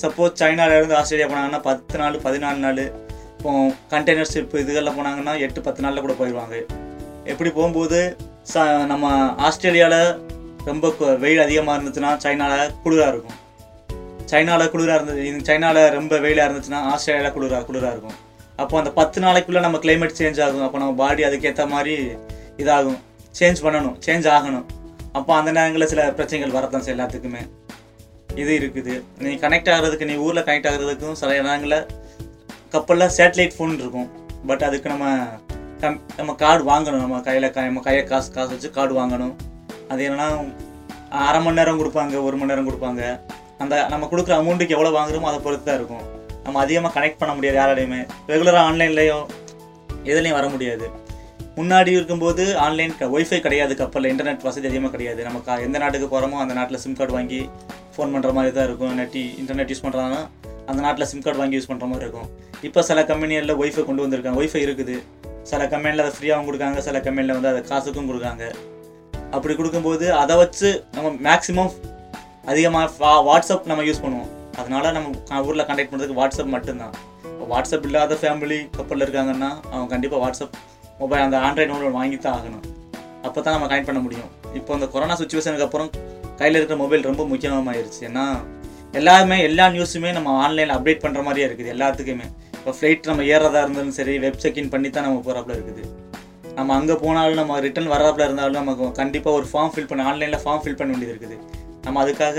சப்போஸ் 0.01 0.39
சைனாவிலேருந்து 0.41 0.95
ஆஸ்திரேலியா 0.99 1.27
போனாங்கன்னா 1.31 1.61
பத்து 1.69 1.97
நாள் 2.01 2.15
பதினாலு 2.27 2.59
நாள் 2.65 2.81
இப்போ 3.37 3.51
கண்டெய்னர் 3.93 4.29
ஷிப் 4.33 4.53
இதுகளில் 4.61 4.95
போனாங்கன்னா 4.97 5.33
எட்டு 5.45 5.59
பத்து 5.67 5.83
நாளில் 5.85 6.03
கூட 6.05 6.13
போயிடுவாங்க 6.19 6.55
எப்படி 7.31 7.49
போகும்போது 7.57 7.99
ச 8.51 8.63
நம்ம 8.91 9.11
ஆஸ்திரேலியாவில் 9.47 10.01
ரொம்ப 10.69 10.91
வெயில் 11.23 11.43
அதிகமாக 11.45 11.75
இருந்துச்சுன்னா 11.77 12.11
சைனாவில் 12.23 12.71
குளிராக 12.83 13.11
இருக்கும். 13.13 13.39
சைனாவில் 14.31 14.71
குளிராக 14.73 14.97
இருந்தது 14.99 15.23
சைனாவில் 15.49 15.81
ரொம்ப 15.97 16.19
வெயிலாக 16.25 16.47
இருந்துச்சுன்னா 16.47 16.79
ஆஸ்திரேலியாவில் 16.91 17.35
குளிராக 17.37 17.63
குளிராக 17.69 17.93
இருக்கும். 17.95 18.17
அப்போ 18.61 18.75
அந்த 18.81 18.91
பத்து 18.99 19.17
நாளைக்குள்ளே 19.25 19.61
நம்ம 19.65 19.79
கிளைமேட் 19.85 20.17
சேஞ்ச் 20.21 20.39
ஆகும். 20.45 20.65
அப்போ 20.67 20.77
நம்ம 20.83 20.95
பாடி 21.03 21.23
அதுக்கேற்ற 21.27 21.65
மாதிரி 21.75 21.95
இதாகும். 22.63 22.99
சேஞ்ச் 23.39 23.61
பண்ணணும் 23.65 23.95
சேஞ்ச் 24.07 24.27
ஆகணும். 24.37 24.65
அப்போ 25.19 25.31
அந்த 25.39 25.49
நேரங்களில் 25.57 25.91
சில 25.93 26.01
பிரச்சனைகள் 26.19 26.57
வரத்தான் 26.57 26.83
செய்யும் 26.85 26.97
எல்லாத்துக்குமே. 26.97 27.43
இது 28.41 28.51
இருக்குது. 28.59 28.93
நீ 29.25 29.31
கனெக்ட் 29.43 29.69
ஆகிறதுக்கு 29.73 30.07
நீ 30.09 30.15
ஊரில் 30.25 30.45
கனெக்ட் 30.47 30.69
ஆகிறதுக்கும் 30.71 31.17
சில 31.21 31.31
நேரங்களில் 31.47 31.85
கப்பலில் 32.73 33.13
சேட்டலைட் 33.17 33.55
ஃபோன் 33.57 33.75
இருக்கும். 33.81 34.09
பட் 34.49 34.63
அதுக்கு 34.67 34.87
நம்ம 34.93 35.05
கம் 35.81 35.99
நம்ம 36.19 36.31
கார்டு 36.41 36.63
வாங்கணும். 36.71 37.03
நம்ம 37.05 37.21
கையில் 37.27 37.47
க 37.55 37.63
நம்ம 37.69 37.81
கையை 37.87 38.03
காசு 38.11 38.29
காசு 38.37 38.51
வச்சு 38.55 38.69
கார்டு 38.77 38.93
வாங்கணும். 38.99 39.33
அது 39.91 40.03
என்னன்னா 40.07 40.27
அரை 41.27 41.39
மணி 41.45 41.59
நேரம் 41.59 41.79
கொடுப்பாங்க 41.81 42.21
ஒரு 42.27 42.35
மணி 42.39 42.51
நேரம் 42.51 42.67
கொடுப்பாங்க. 42.69 43.03
அந்த 43.63 43.75
நம்ம 43.93 44.07
கொடுக்குற 44.11 44.35
அமௌண்ட்டுக்கு 44.41 44.75
எவ்வளோ 44.77 44.93
வாங்குறோமோ 44.99 45.29
அதை 45.31 45.39
பொறுத்து 45.45 45.67
தான் 45.69 45.79
இருக்கும். 45.79 46.05
நம்ம 46.45 46.59
அதிகமாக 46.63 46.93
கனெக்ட் 46.97 47.19
பண்ண 47.21 47.33
முடியாது 47.37 47.57
யாராலையுமே. 47.61 48.01
ரெகுலராக 48.31 48.63
ஆன்லைன்லேயோ 48.69 49.19
எதுலேயும் 50.11 50.37
வர 50.39 50.47
முடியாது. 50.55 50.87
முன்னாடி 51.59 51.91
இருக்கும்போது 51.97 52.43
ஆன்லைன் 52.63 52.93
ஒய்ஃபை 53.15 53.39
கிடையாது 53.45 53.73
கப்பலில் 53.81 54.11
இன்டர்நெட் 54.13 54.45
வசதி 54.47 54.67
அதிகமாக 54.71 54.93
கிடையாது. 54.95 55.21
நம்ம 55.27 55.59
எந்த 55.67 55.77
நாட்டுக்கு 55.83 56.09
போகிறோமோ 56.13 56.39
அந்த 56.43 56.53
நாட்டில் 56.59 56.81
சிம் 56.83 56.97
கார்டு 56.99 57.15
வாங்கி 57.17 57.41
ஃபோன் 57.95 58.13
பண்ணுற 58.15 58.31
மாதிரி 58.37 58.53
தான் 58.57 58.67
இருக்கும். 58.69 58.93
நெட்டி 58.99 59.23
இன்டர்நெட் 59.41 59.71
யூஸ் 59.73 59.83
பண்ணுறாங்கன்னா 59.85 60.21
அந்த 60.69 60.79
நாட்டில் 60.85 61.07
சிம் 61.11 61.23
கார்டு 61.25 61.39
வாங்கி 61.41 61.57
யூஸ் 61.57 61.69
பண்ணுற 61.71 61.87
மாதிரி 61.91 62.05
இருக்கும். 62.07 62.29
இப்போ 62.67 62.81
சில 62.89 62.99
கம்பெனிகளில் 63.09 63.57
ஒய்ஃபை 63.61 63.83
கொண்டு 63.89 64.03
வந்திருக்காங்க. 64.05 64.39
ஒய்ஃபை 64.41 64.61
இருக்குது. 64.67 64.95
சில 65.49 65.61
கம்பெனியில் 65.73 66.03
அதை 66.03 66.13
ஃப்ரீயாகவும் 66.17 66.47
கொடுக்காங்க. 66.49 66.77
சில 66.87 66.99
கம்பெனியில் 67.07 67.35
வந்து 67.37 67.51
அதை 67.53 67.61
காசுக்கும் 67.71 68.07
கொடுக்காங்க. 68.11 68.45
அப்படி 69.35 69.53
கொடுக்கும்போது 69.59 70.05
அதை 70.21 70.35
வச்சு 70.43 70.69
நம்ம 70.95 71.09
மேக்ஸிமம் 71.27 71.71
அதிகமாக 72.51 73.11
வாட்ஸ்அப் 73.27 73.67
நம்ம 73.71 73.83
யூஸ் 73.89 74.01
பண்ணுவோம். 74.05 74.31
அதனால 74.61 74.91
நம்ம 74.95 75.41
ஊரில் 75.49 75.67
கான்டாக்ட் 75.69 75.91
பண்ணுறதுக்கு 75.91 76.19
வாட்ஸ்அப் 76.21 76.53
மட்டும்தான். 76.55 76.95
இப்போ 77.31 77.45
வாட்ஸ்அப் 77.53 77.85
இல்லாத 77.89 78.17
ஃபேமிலி 78.21 78.59
கப்பலில் 78.77 79.05
இருக்காங்கன்னா 79.05 79.49
அவங்க 79.73 79.89
கண்டிப்பாக 79.93 80.19
வாட்ஸ்அப் 80.23 80.55
மொபைல் 80.99 81.23
அந்த 81.27 81.37
ஆண்ட்ராய்டு 81.45 81.73
மொபைல் 81.75 81.95
வாங்கி 81.99 82.17
தான் 82.25 82.35
ஆகணும். 82.37 82.65
அப்போ 83.27 83.39
தான் 83.45 83.55
நம்ம 83.55 83.67
கனெக்ட் 83.71 83.89
பண்ண 83.89 84.01
முடியும். 84.05 84.29
இப்போ 84.59 84.73
இந்த 84.77 84.87
கொரோனா 84.93 85.15
சுச்சுவேஷனுக்கு 85.21 85.67
அப்புறம் 85.67 85.89
கையில் 86.39 86.57
இருக்கிற 86.59 86.77
மொபைல் 86.83 87.07
ரொம்ப 87.09 87.23
முக்கியமாகிடுச்சு 87.31 88.01
ஏன்னா 88.09 88.25
எல்லாருமே 88.99 89.37
எல்லா 89.49 89.65
நியூஸுமே 89.75 90.09
நம்ம 90.17 90.33
ஆன்லைனில் 90.43 90.75
அப்டேட் 90.77 91.03
பண்ணுற 91.05 91.21
மாதிரியே 91.27 91.45
இருக்குது 91.47 91.71
எல்லாத்துக்குமே. 91.75 92.27
இப்போ 92.57 92.71
ஃப்ளைட் 92.77 93.09
நம்ம 93.09 93.23
ஏறதா 93.33 93.61
இருந்தாலும் 93.65 93.95
சரி 93.97 94.13
வெப் 94.25 94.41
செக்இன் 94.43 94.69
பண்ணி 94.73 94.89
தான் 94.89 95.05
நம்ம 95.07 95.19
போகிறாப்புல 95.25 95.55
இருக்குது. 95.57 95.83
நம்ம 96.57 96.73
அங்கே 96.79 96.95
போனாலும் 97.03 97.39
நம்ம 97.41 97.59
ரிட்டர்ன் 97.65 97.91
வராப்புல 97.93 98.25
இருந்தாலும் 98.27 98.59
நமக்கு 98.61 98.85
கண்டிப்பாக 98.99 99.37
ஒரு 99.39 99.47
ஃபார்ம் 99.51 99.71
ஃபில் 99.73 99.89
பண்ண 99.89 100.03
ஆன்லைனில் 100.11 100.41
ஃபார்ம் 100.43 100.61
ஃபில் 100.63 100.77
பண்ண 100.79 100.91
வேண்டியது 100.93 101.13
இருக்குது. 101.15 101.37
நம்ம 101.85 102.03
அதுக்காக 102.03 102.37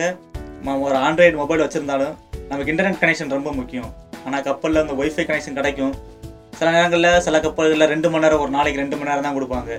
நம்ம 0.58 0.78
ஒரு 0.86 0.96
ஆண்ட்ராய்டு 1.06 1.36
மொபைல் 1.42 1.64
வச்சுருந்தாலும் 1.64 2.14
நமக்கு 2.50 2.72
இன்டர்நெட் 2.72 3.00
கனெக்ஷன் 3.02 3.34
ரொம்ப 3.36 3.52
முக்கியம். 3.60 3.90
ஆனால் 4.26 4.44
கப்பலில் 4.48 4.82
அந்த 4.84 4.94
ஒய்ஃபை 5.02 5.24
கனெக்ஷன் 5.30 5.58
கிடைக்கும். 5.60 5.94
சில 6.58 6.68
நேரங்களில் 6.76 7.22
சில 7.26 7.36
கப்பல்களில் 7.46 7.90
ரெண்டு 7.92 8.10
மணி 8.12 8.24
நேரம் 8.24 8.42
ஒரு 8.44 8.52
நாளைக்கு 8.56 8.82
ரெண்டு 8.82 8.96
மணி 8.98 9.10
நேரம் 9.10 9.26
தான் 9.26 9.36
கொடுப்பாங்க. 9.38 9.72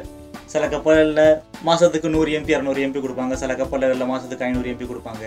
சில 0.57 0.67
கப்பலில் 0.73 1.19
மாதத்துக்கு 1.65 2.09
நூறு 2.13 2.29
எம்பி 2.35 2.53
இரநூறு 2.53 2.79
எம்பி 2.85 2.99
கொடுப்பாங்க. 3.03 3.33
சில 3.41 3.51
கப்பலில் 3.59 4.07
மாதத்துக்கு 4.11 4.45
ஐநூறு 4.45 4.69
எம்பி 4.71 4.85
கொடுப்பாங்க. 4.91 5.25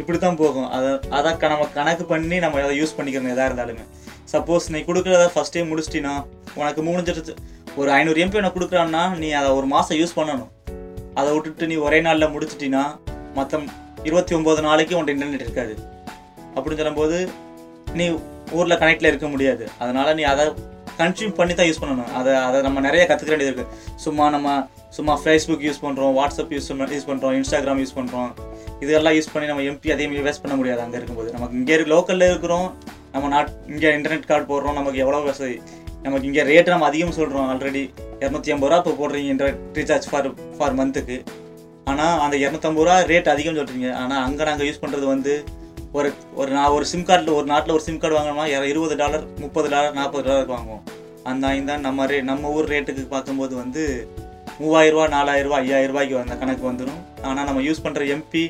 இப்படி 0.00 0.18
தான் 0.24 0.38
போகும். 0.40 0.66
அதை 0.76 0.88
அதை 1.18 1.30
நம்ம 1.52 1.66
கணக்கு 1.76 2.04
பண்ணி 2.12 2.36
நம்ம 2.44 2.62
அதை 2.64 2.74
யூஸ் 2.80 2.94
பண்ணிக்கிறோம் 2.96 3.30
எதாக 3.34 3.46
இருந்தாலுமே. 3.50 3.84
சப்போஸ் 4.32 4.66
நீ 4.74 4.80
கொடுக்குறத 4.88 5.26
ஃபஸ்ட்டே 5.34 5.62
முடிச்சிட்டினா 5.70 6.14
உனக்கு 6.60 6.82
முடிஞ்சிருச்சு 6.88 7.34
ஒரு 7.80 7.90
ஐநூறு 7.98 8.20
எம்பி 8.24 8.40
உனக்கு 8.40 8.58
கொடுக்குறான்னா 8.58 9.02
நீ 9.22 9.28
அதை 9.40 9.50
ஒரு 9.58 9.66
மாதம் 9.74 9.98
யூஸ் 10.00 10.16
பண்ணணும். 10.18 10.50
அதை 11.20 11.28
விட்டுட்டு 11.34 11.70
நீ 11.72 11.76
ஒரே 11.86 12.00
நாளில் 12.06 12.32
முடிச்சிட்டினா 12.34 12.84
மற்ற 13.38 13.60
இருபத்தி 14.08 14.34
ஒம்பது 14.38 14.62
நாளைக்கு 14.68 14.96
உன்ட்ட 14.98 15.16
இன்டர்நெட் 15.16 15.46
இருக்காது. 15.46 15.76
அப்படின்னு 16.54 16.80
சொல்லும்போது 16.82 17.18
நீ 18.00 18.06
ஊரில் 18.58 18.80
கனெக்டில் 18.82 19.12
இருக்க 19.12 19.28
முடியாது. 19.34 19.66
அதனால் 19.82 20.16
நீ 20.20 20.24
அதை 20.32 20.46
கன்சியூம் 20.98 21.34
பண்ணி 21.38 21.54
தான் 21.54 21.68
யூஸ் 21.70 21.80
பண்ணணும். 21.82 22.10
அதை 22.18 22.34
அதை 22.34 22.60
நம்ம 22.62 22.80
நிறைய 22.80 23.06
கற்றுக்க 23.10 23.32
வேண்டியது 23.34 23.52
இருக்குது 23.52 23.94
சும்மா 24.04 24.30
நம்ம 24.36 24.48
சும்மா 24.96 25.14
ஃபேஸ்புக் 25.22 25.64
யூஸ் 25.68 25.82
பண்ணுறோம் 25.84 26.12
வாட்ஸ்அப் 26.18 26.52
யூஸ் 26.56 26.68
யூஸ் 26.96 27.08
பண்ணுறோம் 27.10 27.34
இன்ஸ்டாகிராம் 27.40 27.80
யூஸ் 27.84 27.96
பண்ணுறோம் 27.98 28.30
இதெல்லாம் 28.80 29.16
யூஸ் 29.18 29.32
பண்ணி 29.32 29.48
நம்ம 29.52 29.64
எம்பி 29.70 29.92
அதையும் 29.94 30.14
வேஸ்ட் 30.28 30.44
பண்ண 30.44 30.56
முடியாது 30.56 30.80
அங்கே 30.80 30.96
இருக்கும்போது. 30.96 31.32
நமக்கு 31.32 31.56
இங்கே 31.56 31.76
லோக்கலில் 31.94 32.30
இருக்கிறோம் 32.32 32.68
நம்ம 33.12 33.28
நாட் 33.28 33.50
இங்கே 33.66 33.90
இன்டர்நெட் 33.98 34.28
கார்டு 34.30 34.46
போடுறோம் 34.52 34.72
நமக்கு 34.72 34.98
எவ்வளோ 35.04 35.20
வசதி? 35.20 35.56
நமக்கு 36.02 36.26
இங்கே 36.26 36.42
ரேட் 36.42 36.72
நம்ம 36.72 36.86
அதிகம் 36.86 37.16
சொல்கிறோம் 37.18 37.46
ஆல்ரெடி 37.52 37.82
இரநூத்தி 38.20 38.50
ஐம்பது 38.54 38.70
ரூபா 38.72 38.76
இப்போ 38.76 38.92
போடுறீங்க 39.00 39.30
இன்டர்நெட் 39.34 39.60
ரீசார்ஜ் 39.74 40.06
ஃபார் 40.10 40.28
ஃபார் 40.58 40.74
மந்த்துக்கு 40.74 41.16
ஆனால் 41.84 42.20
அந்த 42.20 42.36
இரநூத்தம்பது 42.36 42.84
ரூபா 42.86 42.96
ரேட் 43.00 43.28
அதிகம் 43.28 43.56
சொல்கிறீங்க 43.56 43.88
ஆனால் 43.94 44.22
அங்கே 44.24 44.44
நாங்கள் 44.44 44.66
யூஸ் 44.66 44.82
பண்ணுறது 44.82 45.06
வந்து 45.14 45.34
ஒரு 45.98 46.08
ஒரு 46.40 46.50
நான் 46.56 46.74
ஒரு 46.76 46.84
சிம் 46.92 47.06
கார்டில் 47.08 47.36
ஒரு 47.38 47.46
நாட்டில் 47.52 47.74
ஒரு 47.76 47.84
சிம் 47.86 47.98
கார்டு 48.02 48.16
வாங்கினோம்னா 48.16 48.46
இருபது 48.72 48.94
டாலர் 49.02 49.24
முப்பது 49.42 49.68
டாலர் 49.74 49.98
நாற்பது 49.98 50.24
டாலருக்கு 50.28 50.56
வாங்குவோம். 50.56 50.84
அந்த 51.30 51.46
ஐந்து 51.54 51.70
தான் 51.72 51.84
நம்ம 51.88 52.06
ரே 52.10 52.18
நம்ம 52.30 52.50
ஊர் 52.56 52.70
ரேட்டுக்கு 52.72 53.04
பார்க்கும்போது 53.14 53.54
வந்து 53.62 53.82
மூவாயிரரூவா 54.60 55.06
நாலாயிரரூவா 55.16 55.58
ஐயாயிரரூபாய்க்கு 55.64 56.22
அந்த 56.24 56.36
கணக்கு 56.42 56.64
வந்துடும் 56.70 57.00
ஆனால் 57.28 57.48
நம்ம 57.48 57.62
யூஸ் 57.68 57.84
பண்ணுற 57.86 58.04
எம்பி 58.16 58.44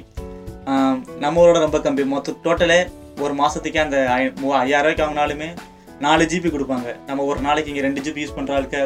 நம்ம 1.25 1.41
ஊரோட 1.43 1.59
ரொம்ப 1.67 1.79
கம்மி. 1.87 2.05
மொத்த 2.13 2.35
டோட்டலே 2.47 2.81
ஒரு 3.25 3.35
மாதத்துக்கே 3.41 3.81
அந்த 3.87 3.99
ஐ 4.19 4.21
மூ 4.43 4.49
ஐயாயிரரூவாய்க்கு 4.63 5.05
வாங்கினாலுமே 5.07 5.49
நாலு 6.05 6.25
ஜிபி 6.33 6.49
கொடுப்பாங்க. 6.55 6.89
நம்ம 7.09 7.25
ஒரு 7.31 7.41
நாளைக்கு 7.47 7.71
இங்கே 7.73 7.85
ரெண்டு 7.87 8.03
ஜிபி 8.07 8.23
யூஸ் 8.25 8.37
பண்ணுற 8.39 8.57
ஆளுக்கு 8.59 8.81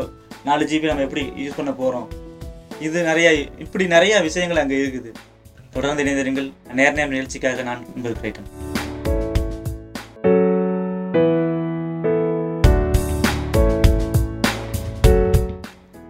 நாலு 0.49 0.65
ஜிபி 0.71 0.91
நம்ம 0.91 1.05
எப்படி 1.09 1.25
யூஸ் 1.45 1.59
பண்ண 1.59 1.73
போகிறோம் 1.81 2.09
இது 2.87 2.99
நிறையா 3.09 3.31
இப்படி 3.65 3.85
நிறையா 3.97 4.19
விஷயங்கள் 4.29 4.63
அங்கே 4.63 4.77
இருக்குது. 4.83 5.11
தொடர்ந்து 5.73 6.03
இணைந்திருங்கள். 6.05 6.49
நேர் 6.73 6.95
நேரம் 6.95 7.15
நிகழ்ச்சிக்காக 7.15 7.63
நான் 7.63 7.87
உங்கள் 7.97 8.19
கிரேட்டன் 8.21 8.51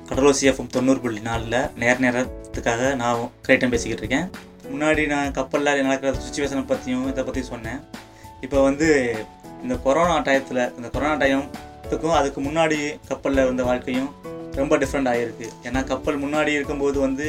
கடலோசி 0.08 0.44
எஃப்எம் 0.50 0.70
தொண்ணூறு 0.70 1.00
புள்ளி 1.00 1.20
நாலில் 1.20 1.58
நேர் 1.74 2.00
நேரத்துக்காக 2.00 2.94
நான் 2.94 3.30
கிரேட்டன் 3.46 3.68
பேசிக்கிட்டு 3.68 4.02
இருக்கேன் 4.04 4.26
முன்னாடி 4.72 5.06
நான் 5.06 5.32
கப்பலில் 5.32 5.82
நடக்கிற 5.82 6.10
சுச்சுவேஷனை 6.24 6.64
பற்றியும் 6.66 7.08
இதை 7.08 7.24
பற்றி 7.24 7.42
சொன்னேன். 7.42 7.80
இப்போ 8.40 8.62
வந்து 8.62 8.88
இந்த 9.62 9.74
கொரோனா 9.76 10.16
டயத்தில் 10.18 10.62
இந்த 10.76 10.88
கொரோனா 10.88 11.14
டயத்துக்கும் 11.14 12.16
அதுக்கு 12.18 12.40
முன்னாடி 12.40 12.78
கப்பலில் 13.08 13.44
இருந்த 13.44 13.62
வாழ்க்கையும் 13.62 14.10
ரொம்ப 14.54 14.76
டிஃப்ரெண்ட் 14.78 15.10
ஆகிருக்கு 15.10 15.48
ஏன்னா 15.64 15.84
கப்பல் 15.84 16.22
முன்னாடி 16.24 16.48
இருக்கும்போது 16.48 17.00
வந்து 17.00 17.26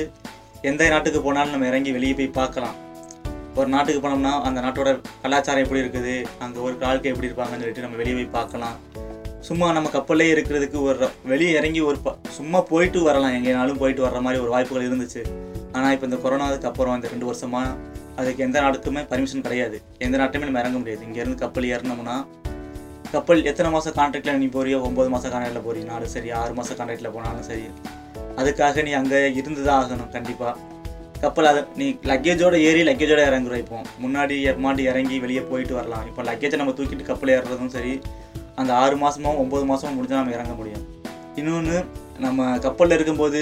எந்த 0.69 0.87
நாட்டுக்கு 0.93 1.19
போனாலும் 1.25 1.53
நம்ம 1.53 1.67
இறங்கி 1.69 1.91
வெளியே 1.95 2.13
போய் 2.17 2.27
பார்க்கலாம். 2.39 2.75
ஒரு 3.59 3.67
நாட்டுக்கு 3.73 4.01
போனோம்னா 4.03 4.33
அந்த 4.47 4.59
நாட்டோட 4.65 4.89
கலாச்சாரம் 5.23 5.63
எப்படி 5.65 5.79
இருக்குது? 5.83 6.13
அங்கே 6.43 6.59
ஒரு 6.65 6.75
வாழ்க்கை 6.83 7.09
எப்படி 7.11 7.27
இருப்பாங்கன்னு 7.29 7.63
சொல்லிட்டு 7.63 7.85
நம்ம 7.85 7.97
வெளியே 8.01 8.15
போய் 8.17 8.35
பார்க்கலாம். 8.35 8.75
சும்மா 9.47 9.67
நம்ம 9.77 9.89
கப்பல்லே 9.95 10.27
இருக்கிறதுக்கு 10.33 10.77
ஒரு 10.89 11.07
வெளியே 11.31 11.53
இறங்கி 11.59 11.81
ஒரு 11.89 11.97
சும்மா 12.37 12.59
போயிட்டு 12.71 12.99
வரலாம். 13.07 13.35
எங்கேனாலும் 13.37 13.79
போயிட்டு 13.81 14.05
வர்ற 14.07 14.19
மாதிரி 14.25 14.41
ஒரு 14.43 14.51
வாய்ப்புகள் 14.55 14.87
இருந்துச்சு. 14.89 15.23
ஆனால் 15.77 15.93
இப்போ 15.95 16.07
இந்த 16.09 16.19
கொரோனாவுக்கு 16.25 16.69
அப்புறம் 16.71 16.97
இந்த 16.99 17.09
ரெண்டு 17.13 17.29
வருஷமாக 17.29 17.77
அதுக்கு 18.21 18.43
எந்த 18.47 18.57
நாட்டுக்குமே 18.63 19.03
பர்மிஷன் 19.13 19.45
கிடையாது. 19.47 19.79
எந்த 20.05 20.15
நாட்டுமே 20.21 20.47
நம்ம 20.49 20.61
இறங்க 20.63 20.77
முடியாது. 20.81 21.03
இங்கேருந்து 21.09 21.41
கப்பல் 21.43 21.69
ஏறினோம்னா 21.73 22.17
கப்பல் 23.15 23.41
எத்தனை 23.51 23.71
மாதம் 23.77 23.97
கான்ட்ராக்டில் 23.99 24.41
நீ 24.43 24.49
போறியோ? 24.57 24.77
ஒம்பது 24.89 25.09
மாதம் 25.15 25.33
கான்ட்ராக்டில் 25.33 25.65
போறீங்கனாலும் 25.69 26.13
சரி 26.15 26.29
ஆறு 26.41 26.53
மாதம் 26.59 26.79
கான்ட்ராக்டில் 26.81 27.15
போனாலும் 27.17 27.47
சரி. 27.49 27.65
அதுக்காக 28.39 28.83
நீ 28.87 28.91
அங்கே 28.99 29.19
இருந்து 29.39 29.61
தான் 29.67 29.79
ஆகணும் 29.81 30.11
கண்டிப்பாக 30.17 30.53
கப்பல் 31.23 31.49
அதை 31.49 31.61
நீ 31.79 31.87
லக்கேஜோட 32.11 32.55
ஏறி 32.67 32.81
லக்கேஜோட 32.89 33.21
இறங்குற 33.29 33.55
இப்போ. 33.63 33.79
முன்னாடி 34.03 34.35
மாட்டி 34.65 34.83
இறங்கி 34.91 35.17
வெளியே 35.25 35.41
போயிட்டு 35.49 35.73
வரலாம். 35.79 36.05
இப்போ 36.09 36.21
லக்கேஜை 36.29 36.59
நம்ம 36.61 36.73
தூக்கிட்டு 36.77 37.09
கப்பல் 37.09 37.33
ஏறுறதும் 37.35 37.73
சரி 37.75 37.93
அந்த 38.61 38.71
ஆறு 38.83 38.95
மாதமும் 39.03 39.39
ஒம்பது 39.43 39.65
மாதமோ 39.71 39.91
முடிஞ்சால் 39.97 40.21
நம்ம 40.21 40.35
இறங்க 40.37 40.53
முடியும். 40.61 40.85
இன்னொன்று 41.39 41.77
நம்ம 42.25 42.47
கப்பலில் 42.65 42.97
இருக்கும்போது 42.97 43.41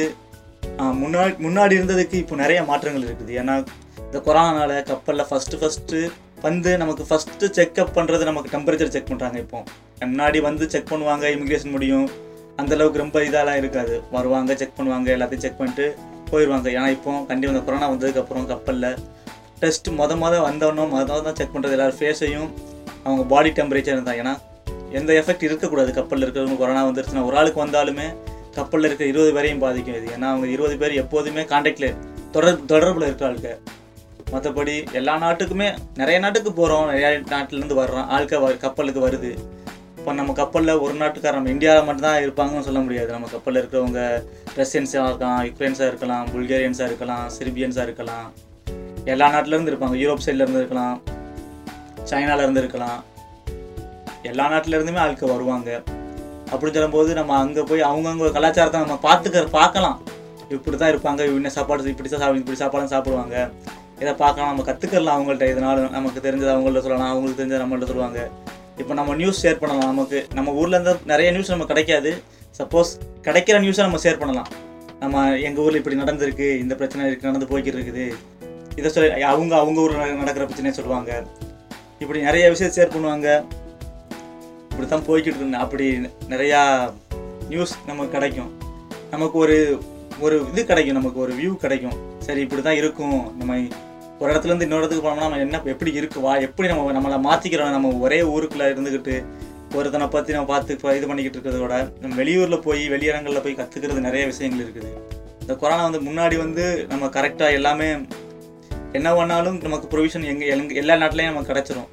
முன்னாடி 1.04 1.34
முன்னாடி 1.46 1.74
இருந்ததுக்கு 1.80 2.16
இப்போ 2.24 2.36
நிறைய 2.44 2.60
மாற்றங்கள் 2.70 3.06
இருக்குது. 3.08 3.32
ஏன்னா 3.42 3.56
இந்த 4.06 4.20
கொரோனானால 4.28 4.82
கப்பலில் 4.92 5.28
ஃபஸ்ட்டு 5.30 5.60
ஃபஸ்ட்டு 5.62 6.00
வந்து 6.46 6.72
நமக்கு 6.82 7.04
ஃபஸ்ட்டு 7.10 7.48
செக்அப் 7.58 7.96
பண்ணுறது 7.98 8.30
நமக்கு 8.30 8.52
டெம்பரேச்சர் 8.56 8.94
செக் 8.96 9.10
பண்ணுறாங்க 9.12 9.38
இப்போ. 9.46 9.60
முன்னாடி 10.12 10.40
வந்து 10.50 10.66
செக் 10.74 10.92
பண்ணுவாங்க 10.92 11.26
இமிக்ரேஷன் 11.36 11.76
முடியும். 11.76 12.08
அந்தளவுக்கு 12.60 13.04
ரொம்ப 13.04 13.18
இதெல்லாம் 13.28 13.60
இருக்காது. 13.62 13.96
வருவாங்க 14.16 14.56
செக் 14.62 14.78
பண்ணுவாங்க 14.78 15.10
எல்லாத்தையும் 15.16 15.44
செக் 15.46 15.60
பண்ணிட்டு 15.62 15.88
போயிடுவாங்க 16.32 16.68
ஏன்னா 16.78 16.90
இப்போ 16.96 17.12
கண்டிப்பாக 17.30 17.56
இந்த 17.56 17.64
கொரோனா 17.68 17.88
வந்ததுக்கப்புறம் 17.94 18.46
கப்பலில் 18.52 18.90
டெஸ்ட் 19.62 19.88
மொத 20.00 20.14
மொதல் 20.24 20.46
வந்தவொன்னே 20.50 20.84
மொதல் 20.96 21.26
தான் 21.28 21.38
செக் 21.40 21.54
பண்ணுறது 21.56 21.76
எல்லாரும் 21.78 22.00
ஃபேஸையும் 22.02 22.50
அவங்க 23.04 23.24
பாடி 23.34 23.50
டெம்பரேச்சர் 23.60 23.96
இருந்தாங்க 23.98 24.22
ஏன்னா 24.24 24.36
எந்த 25.00 25.10
எஃபெக்ட் 25.22 25.48
இருக்கக்கூடாது. 25.48 25.92
கப்பலில் 25.98 26.26
இருக்கிறவங்க 26.26 26.60
கொரோனா 26.62 26.84
வந்துருச்சுன்னா 26.88 27.26
ஒரு 27.30 27.38
ஆளுக்கு 27.40 27.64
வந்தாலுமே 27.66 28.08
கப்பலில் 28.56 28.88
இருக்க 28.90 29.04
இருபது 29.12 29.34
பேரையும் 29.34 29.64
பாதிக்கும் 29.64 29.98
இது. 30.00 30.08
ஏன்னா 30.16 30.28
அவங்க 30.34 30.48
இருபது 30.56 30.78
பேர் 30.78 30.94
எப்போதுமே 31.04 31.44
கான்டாக்டில் 31.52 31.94
தொடர் 32.32 32.66
தொடர்பில் 32.72 33.08
இருக்க 33.10 33.30
ஆளுக்கு 33.30 33.54
மற்றபடி 34.34 34.74
எல்லா 35.00 35.14
நாட்டுக்குமே 35.22 35.68
நிறைய 36.00 36.18
நாட்டுக்கு 36.24 36.52
போகிறோம் 36.54 36.88
நிறைய 36.94 37.20
நாட்டிலேருந்து 37.34 37.78
வர்றோம். 37.82 38.08
ஆளுக்க 38.16 38.42
வ 38.44 38.50
கப்பலுக்கு 38.66 39.02
வருது. 39.08 39.32
இப்போ 40.10 40.20
நம்ம 40.20 40.34
கப்பலில் 40.38 40.80
ஒரு 40.84 40.94
நாட்டுக்காரன் 41.00 41.38
நம்ம 41.38 41.50
இந்தியாவில் 41.54 41.84
மட்டும்தான் 41.88 42.22
இருப்பாங்கன்னு 42.24 42.66
சொல்ல 42.68 42.80
முடியாது. 42.86 43.10
நம்ம 43.16 43.28
கப்பலில் 43.34 43.60
இருக்கிறவங்க 43.62 44.00
ரஷ்யன்ஸாக 44.60 45.04
இருக்கலாம் 45.08 45.42
யுக்ரைன்ஸாக 45.48 45.90
இருக்கலாம் 45.92 46.24
புல்கேரியன்ஸாக 46.32 46.88
இருக்கலாம் 46.90 47.26
சிரிபியன்ஸாக 47.36 47.86
இருக்கலாம். 47.88 48.26
எல்லா 49.14 49.28
நாட்டிலேருந்து 49.34 49.72
இருப்பாங்க. 49.72 49.98
யூரோப் 50.04 50.26
சைட்லேருந்து 50.26 50.62
இருக்கலாம் 50.64 50.96
சைனால 52.12 52.40
இருந்து 52.46 52.64
இருக்கலாம். 52.64 53.00
எல்லா 54.32 54.48
நாட்டிலேருந்துமே 54.54 55.02
ஆளுக்கு 55.04 55.26
ஆட்கள் 55.26 55.36
வருவாங்க. 55.36 55.70
அப்படின்னு 56.52 56.78
சொல்லும்போது 56.80 57.14
நம்ம 57.22 57.38
அங்கே 57.44 57.68
போய் 57.72 57.88
அவங்கவுங்க 57.92 58.34
கலாச்சாரத்தை 58.40 58.82
நம்ம 58.86 59.00
பார்த்துக்க 59.08 59.48
பார்க்கலாம். 59.60 59.98
இப்படி 60.58 60.78
தான் 60.78 60.94
இருப்பாங்க. 60.94 61.32
இன்னும் 61.38 61.58
சாப்பாடு 61.60 61.92
இப்படி 61.96 62.10
தான் 62.10 62.24
சாப்பிடு 62.26 62.44
இப்படி 62.46 62.62
சாப்பாடு 62.64 62.94
சாப்பிடுவாங்க. 62.96 63.50
இதை 64.04 64.14
பார்க்கலாம். 64.26 64.52
நம்ம 64.54 64.72
கற்றுக்கலாம் 64.72 65.18
அவங்கள்ட்ட. 65.20 65.56
இதனால 65.56 65.90
நமக்கு 65.98 66.30
தெரிஞ்சது 66.30 66.54
அவங்கள்ட்ட 66.56 66.88
சொல்லலாம். 66.88 67.12
அவங்களுக்கு 67.14 67.42
தெரிஞ்சது 67.44 67.64
நம்மள்ட்ட 67.66 67.92
சொல்லுவாங்க. 67.94 68.32
இப்போ 68.82 68.94
நம்ம 69.00 69.16
நியூஸ் 69.22 69.42
ஷேர் 69.44 69.62
பண்ணலாம். 69.62 69.90
நமக்கு 69.94 70.20
நம்ம 70.38 70.50
ஊர்லேருந்து 70.62 70.94
நிறைய 71.12 71.30
நியூஸ் 71.36 71.54
நமக்கு 71.54 71.74
கிடைக்காது. 71.74 72.12
சப்போஸ் 72.60 72.92
கிடைக்கிற 73.28 73.56
நியூஸை 73.66 73.84
நம்ம 73.88 74.00
ஷேர் 74.06 74.22
பண்ணலாம். 74.22 74.50
நம்ம 75.04 75.24
எங்கள் 75.48 75.64
ஊரில் 75.66 75.80
இப்படி 75.82 75.98
நடந்திருக்கு 76.04 76.48
இந்த 76.64 76.74
பிரச்சனை 76.80 77.04
இருக்கு 77.10 77.30
நடந்து 77.30 77.50
போய்கிட்டு 77.52 77.78
இருக்குது. 77.80 78.06
இதை 78.80 78.90
சொல்லி 78.96 79.10
அவங்க 79.32 79.54
அவங்க 79.62 79.80
ஊரில் 79.86 80.20
நடக்கிற 80.22 80.44
பிரச்சனையை 80.50 80.74
சொல்லுவாங்க. 80.80 81.12
இப்படி 82.04 82.20
நிறைய 82.28 82.46
விஷயம் 82.54 82.76
ஷேர் 82.78 82.94
பண்ணுவாங்க. 82.96 83.28
இப்படி 84.72 84.88
தான் 84.94 85.08
போய்கிட்டு 85.10 85.40
இருந்தேன் 85.42 85.64
அப்படி 85.66 85.88
நிறையா 86.34 86.62
நியூஸ் 87.52 87.74
நமக்கு 87.90 88.14
கிடைக்கும். 88.18 88.52
நமக்கு 89.16 89.38
ஒரு 89.44 89.58
ஒரு 90.26 90.38
இது 90.52 90.62
கிடைக்கும். 90.72 91.00
நமக்கு 91.00 91.20
ஒரு 91.26 91.34
வியூ 91.40 91.52
கிடைக்கும். 91.66 91.98
சரி 92.28 92.42
இப்படி 92.46 92.62
தான் 92.68 92.80
இருக்கும். 92.82 93.20
நம்ம 93.40 93.54
ஒரு 94.22 94.30
இடத்துல 94.32 94.52
இருந்து 94.52 94.66
இன்னொரு 94.68 94.82
இடத்துக்கு 94.82 95.06
போனோம்னா 95.06 95.26
நம்ம 95.26 95.44
என்ன 95.46 95.62
எப்படி 95.74 95.92
இருக்குவா? 96.00 96.32
எப்படி 96.48 96.68
நம்ம 96.72 96.94
நம்மளை 96.98 97.18
மாற்றிக்கிறோம் 97.28 97.76
நம்ம 97.76 97.92
ஒரே 98.06 98.20
ஊருக்குள்ளே 98.34 98.66
இருந்துக்கிட்டு 98.74 99.16
ஒருத்தனை 99.78 100.06
பற்றி 100.16 100.34
நம்ம 100.36 100.50
பார்த்து 100.54 100.78
இது 100.98 101.08
பண்ணிக்கிட்டு 101.10 101.38
இருக்கிறத 101.38 101.60
விட 101.64 101.76
நம்ம 102.02 102.16
வெளியூரில் 102.22 102.64
போய் 102.68 102.82
வெளியிடங்களில் 102.94 103.44
போய் 103.46 103.60
கற்றுக்கிறது 103.60 104.08
நிறைய 104.08 104.24
விஷயங்கள் 104.32 104.64
இருக்குது. 104.66 104.90
இந்த 105.44 105.54
கொரோனா 105.62 105.84
வந்து 105.88 106.02
முன்னாடி 106.08 106.36
வந்து 106.46 106.64
நம்ம 106.90 107.08
கரெக்டாக 107.18 107.58
எல்லாமே 107.60 107.88
என்ன 108.98 109.10
பண்ணாலும் 109.20 109.58
நமக்கு 109.68 109.88
ப்ரொவிஷன் 109.94 110.26
எங்கே 110.32 110.48
எங்க 110.56 110.76
எல்லா 110.82 110.96
நாட்டிலையும் 111.04 111.32
நமக்கு 111.32 111.52
கிடச்சிரும். 111.52 111.90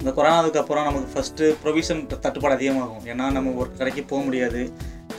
இந்த 0.00 0.10
கொரோனாவுக்கு 0.18 0.60
அப்புறம் 0.62 0.86
நமக்கு 0.88 1.08
ஃபஸ்ட்டு 1.14 1.46
ப்ரொவிஷன் 1.62 2.02
தட்டுப்பாடு 2.24 2.56
அதிகமாகும். 2.58 3.02
ஏன்னா 3.12 3.26
நம்ம 3.36 3.54
ஒரு 3.62 3.70
கடைக்கு 3.80 4.04
போக 4.12 4.20
முடியாது. 4.28 4.62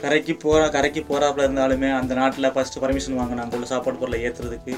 கரைக்கு 0.02 0.34
போகிற 0.44 0.62
கரைக்கு 0.76 1.00
போகிறாப்புல 1.10 1.46
இருந்தாலுமே 1.46 1.88
அந்த 2.00 2.12
நாட்டில் 2.20 2.52
ஃபஸ்ட்டு 2.54 2.82
பர்மிஷன் 2.84 3.18
வாங்கணும் 3.20 3.44
அங்கே 3.44 3.56
உள்ள 3.58 3.68
சாப்பாடு 3.72 4.00
பொருளை 4.02 4.20
ஏற்றுறதுக்கு 4.26 4.74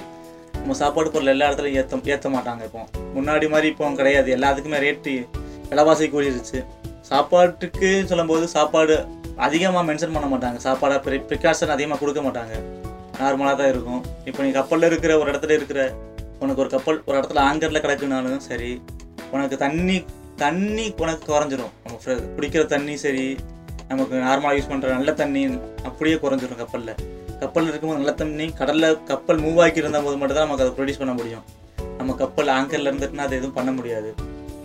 நம்ம 0.63 0.75
சாப்பாடு 0.81 1.09
பொருள் 1.15 1.33
எல்லா 1.33 1.47
இடத்துலையும் 1.49 1.79
ஏற்ற 1.81 1.99
ஏற்ற 2.15 2.29
மாட்டாங்க 2.35 2.63
இப்போ. 2.69 2.83
முன்னாடி 3.17 3.47
மாதிரி 3.55 3.69
இப்போ 3.73 3.91
கிடையாது. 4.01 4.29
எல்லாத்துக்குமே 4.37 4.79
ரேட்டு 4.85 5.15
விலைவாசி 5.71 6.07
கூடிருச்சு. 6.15 6.61
சாப்பாட்டுக்கு 7.11 7.89
சொல்லும்போது 8.11 8.45
சாப்பாடு 8.57 8.97
அதிகமாக 9.47 9.85
மென்ஷன் 9.89 10.15
பண்ண 10.15 10.27
மாட்டாங்க. 10.33 10.59
சாப்பாடாக 10.67 11.01
ப்ரி 11.07 11.19
ப்ரிகாஷன் 11.31 11.75
அதிகமாக 11.77 12.01
கொடுக்க 12.03 12.21
மாட்டாங்க. 12.27 12.55
நார்மலாக 13.21 13.57
தான் 13.61 13.71
இருக்கும். 13.73 14.03
இப்போ 14.29 14.41
நீ 14.45 14.51
கப்பலில் 14.59 14.89
இருக்கிற 14.91 15.13
ஒரு 15.21 15.29
இடத்துல 15.33 15.55
இருக்கிற 15.59 15.81
உனக்கு 16.43 16.63
ஒரு 16.65 16.71
கப்பல் 16.75 17.01
ஒரு 17.09 17.17
இடத்துல 17.19 17.41
ஆங்கரில் 17.49 17.85
கிடக்குனாலும் 17.85 18.45
சரி 18.49 18.71
உனக்கு 19.35 19.57
தண்ணி 19.65 19.99
தண்ணி 20.45 20.87
உனக்கு 21.03 21.25
குறைஞ்சிரும். 21.33 21.73
நம்ம 21.85 22.17
குடிக்கிற 22.37 22.63
தண்ணி 22.75 22.95
சரி 23.05 23.27
நமக்கு 23.91 24.15
நார்மலாக 24.27 24.57
யூஸ் 24.57 24.71
பண்ணுற 24.73 24.93
நல்ல 24.99 25.13
தண்ணி 25.23 25.43
அப்படியே 25.89 26.17
குறைஞ்சிரும் 26.25 26.61
கப்பலில். 26.63 26.95
கப்பலில் 27.43 27.71
இருக்கும்போது 27.71 28.01
நல்ல 28.01 28.15
தண்ணி 28.23 28.47
கடலில் 28.61 28.89
கப்பல் 29.11 29.43
மூவ் 29.45 29.61
ஆக்கி 29.65 29.83
இருந்தால் 29.83 30.07
போது 30.07 30.19
மட்டும் 30.21 30.39
தான் 30.39 30.47
நமக்கு 30.47 30.65
அதை 30.65 30.75
ப்ரொடியூஸ் 30.79 31.03
பண்ண 31.03 31.15
முடியும். 31.21 31.45
நம்ம 31.99 32.15
கப்பல் 32.23 32.53
ஆங்கரில் 32.59 32.91
இருந்துட்டுனா 32.91 33.27
அது 33.29 33.39
எதுவும் 33.41 33.57
பண்ண 33.59 33.71
முடியாது. 33.79 34.11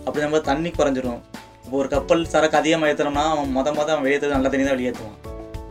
அப்படி 0.04 0.22
நம்ம 0.26 0.40
தண்ணி 0.50 0.70
குறைஞ்சிரும். 0.78 1.20
இப்போ 1.64 1.76
ஒரு 1.82 1.88
கப்பல் 1.94 2.22
சரக்கு 2.32 2.56
அதிகமாக 2.60 2.90
ஏற்றுறோம்னா 2.90 3.24
அவன் 3.32 3.50
மொத 3.56 3.68
மொதல் 3.78 3.94
அவன் 3.94 4.04
வெளியேற்றது 4.06 4.36
நல்ல 4.36 4.50
தண்ணி 4.52 4.66
தான் 4.66 4.76
வெளியேற்றுவான் 4.76 5.18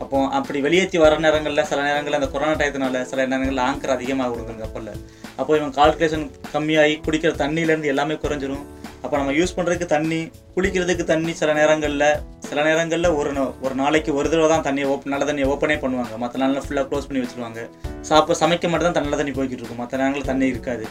அப்போ 0.02 0.18
அப்படி 0.38 0.58
வெளியேற்றி 0.64 0.98
வர 1.02 1.14
நேரங்களில் 1.24 1.66
சில 1.70 1.78
நேரங்களில் 1.86 2.18
அந்த 2.18 2.28
கொரோனா 2.34 2.52
டயத்தினால 2.60 3.00
சில 3.10 3.24
நேரங்களில் 3.30 3.62
ஆங்கர் 3.68 3.92
அதிகமாக 3.94 4.30
கொடுங்க 4.34 4.60
கப்பலில். 4.64 5.00
அப்போ 5.40 5.52
இவன் 5.58 5.72
கால்குலேஷன் 5.78 6.26
கம்மியாகி 6.52 6.94
குடிக்கிற 7.06 7.32
தண்ணியிலேருந்து 7.42 7.90
எல்லாமே 7.92 8.16
குறைஞ்சிரும். 8.24 8.64
அப்போ 9.02 9.14
நம்ம 9.18 9.32
யூஸ் 9.38 9.54
பண்ணுறதுக்கு 9.56 9.86
தண்ணி 9.92 10.18
குளிக்கிறதுக்கு 10.54 11.04
தண்ணி 11.10 11.32
சில 11.40 11.50
நேரங்களில் 11.58 12.06
சில 12.48 12.62
நேரங்களில் 12.68 13.08
ஒரு 13.18 13.30
ஒரு 13.66 13.74
நாளைக்கு 13.82 14.10
ஒரு 14.18 14.28
தடவை 14.32 14.48
தான் 14.52 14.64
தண்ணியை 14.68 14.86
ஓப்பன் 14.92 15.12
நல்ல 15.14 15.26
தண்ணியை 15.28 15.48
ஓப்பனே 15.52 15.76
பண்ணுவாங்க. 15.84 16.14
மற்ற 16.22 16.38
நாளில் 16.42 16.64
ஃபுல்லாக 16.66 16.86
க்ளோஸ் 16.90 17.06
பண்ணி 17.08 17.22
வச்சுருவாங்க. 17.24 17.62
சாப்பிட 18.08 18.36
சமைக்க 18.40 18.70
மட்டும் 18.72 18.96
தான் 18.96 19.06
நல்ல 19.06 19.18
தண்ணி 19.20 19.34
போய்கிட்டு 19.36 19.62
இருக்கும். 19.62 19.80
மற்ற 19.82 20.00
நேரங்களில் 20.00 20.30
தண்ணி 20.30 20.46
இருக்காது. 20.54 20.86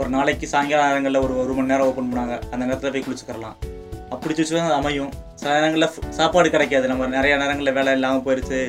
ஒரு 0.00 0.08
நாளைக்கு 0.16 0.46
சாயங்கால 0.52 0.88
நேரங்களில் 0.90 1.22
ஒரு 1.26 1.34
ஒரு 1.42 1.52
மணி 1.58 1.72
நேரம் 1.72 1.88
ஓப்பன் 1.90 2.10
பண்ணாங்க 2.12 2.36
அந்த 2.52 2.62
நேரத்தில் 2.64 2.94
போய் 2.96 3.06
குளிச்சுக்கிறலாம். 3.06 3.56
அப்படி 4.14 4.32
சுச்சுவேஷன் 4.38 4.70
தான் 4.70 4.80
அமையும். 4.82 5.10
சில 5.40 5.50
நேரங்களில் 5.56 6.12
சாப்பாடு 6.18 6.48
கிடைக்காது. 6.54 6.86
நம்ம 6.92 7.06
நிறைய 7.16 7.36
நேரங்களில் 7.42 7.76
வேலை 7.78 7.94
இல்லாமல் 7.98 8.24
போயிடுச்சு 8.26 8.60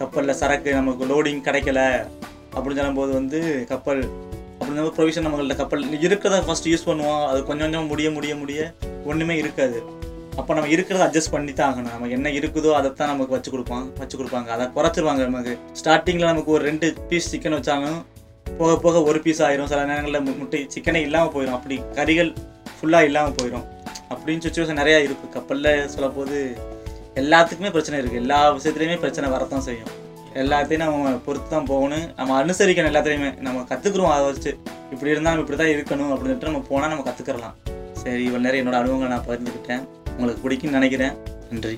கப்பலில் 0.00 0.38
சரக்கு 0.42 0.70
நமக்கு 0.80 1.04
லோடிங் 1.12 1.42
கிடைக்கல. 1.48 1.80
அப்படின்னு 2.54 2.80
சொல்லும்போது 2.80 3.12
வந்து 3.20 3.40
கப்பல் 3.72 4.02
அப்படின்னு 4.66 4.90
ப்ரொவிஷன் 4.96 5.26
நம்மள்ட்ட 5.26 5.56
கப்பல். 5.56 5.98
இருக்கிறத 5.98 6.42
ஃபஸ்ட்டு 6.48 6.64
யூஸ் 6.64 6.86
பண்ணுவோம். 6.86 7.26
அது 7.26 7.44
கொஞ்சம் 7.44 7.58
கொஞ்சம் 7.58 7.86
முடிய 7.86 8.10
முடிய 8.10 8.36
முடிய 8.36 8.72
ஒன்றுமே 9.04 9.36
இருக்காது. 9.36 9.82
அப்போ 10.36 10.54
நம்ம 10.54 10.70
இருக்கிறத 10.70 11.06
அட்ஜஸ்ட் 11.08 11.30
பண்ணி 11.30 11.52
தான் 11.52 11.72
ஆகணும். 11.72 11.82
நமக்கு 11.82 12.10
என்ன 12.10 12.28
இருக்குதோ 12.28 12.72
அதைத்தான் 12.72 13.08
நமக்கு 13.08 13.32
வச்சு 13.32 13.58
கொடுப்பாங்க 13.58 13.92
வச்சு 13.98 14.18
கொடுப்பாங்க. 14.18 14.46
அதை 14.46 14.66
குறைச்சிருவாங்க 14.66 15.16
நமக்கு. 15.16 15.58
ஸ்டார்டிங்கில் 15.84 16.24
நமக்கு 16.24 16.50
ஒரு 16.50 16.64
ரெண்டு 16.64 16.94
பீஸ் 17.08 17.36
சிக்கன் 17.36 17.54
வச்சாலும் 17.54 18.04
போக 18.58 18.76
போக 18.76 19.02
ஒரு 19.02 19.20
பீஸ் 19.20 19.42
ஆயிரும். 19.42 19.64
சில 19.64 19.84
நேரங்களில் 19.84 20.20
மு- 20.20 20.38
முட்டை 20.38 20.68
சிக்கனே 20.74 20.94
இல்லாமல் 20.94 21.32
போயிடும் 21.32 21.50
அப்படி 21.50 21.80
கறிகள் 21.92 22.34
ஃபுல்லாக 22.80 23.02
இல்லாமல் 23.02 23.34
போயிடும் 23.42 23.64
அப்படின்னு 24.10 24.42
சுச்சுவேஷன் 24.46 24.78
நிறையா 24.82 25.10
இருக்குது 25.10 25.28
கப்பலில் 25.28 25.88
சொல்லப்போது 25.88 26.56
எல்லாத்துக்குமே 27.14 27.70
பிரச்சனை 27.70 28.00
இருக்குது 28.00 28.14
எல்லா 28.14 28.54
விஷயத்துலையுமே 28.54 28.98
பிரச்சனை 28.98 29.30
வரத்தான் 29.30 29.60
செய்யும். 29.60 30.04
எல்லாத்தையும் 30.42 30.82
நம்ம 30.84 31.12
பொறுத்து 31.26 31.48
தான் 31.54 31.68
போகணும். 31.72 32.06
நம்ம 32.18 32.34
அனுசரிக்கணும் 32.42 32.90
எல்லாத்தையுமே. 32.92 33.30
நம்ம 33.46 33.64
கற்றுக்குறோம் 33.70 34.14
அதை 34.16 34.24
வச்சு 34.30 34.52
இப்படி 34.92 35.12
இருந்தால் 35.14 35.42
இப்படி 35.42 35.58
தான் 35.62 35.72
இருக்கணும் 35.74 36.10
அப்படின்னு 36.12 36.32
சொல்லிட்டு 36.32 36.50
நம்ம 36.50 36.64
போனால் 36.70 36.92
நம்ம 36.92 37.04
கற்றுக்கலாம் 37.10 37.56
சரி 38.02 38.24
இவ்வளோ 38.28 38.42
நேரம் 38.46 38.60
என்னோட 38.62 38.78
அனுபவங்களை 38.82 39.10
நான் 39.14 39.26
பகிர்ந்துக்கிட்டேன் 39.28 39.84
உங்களுக்கு 40.16 40.42
பிடிக்கும்னு 40.44 40.78
நினைக்கிறேன். 40.80 41.14
நன்றி. 41.52 41.76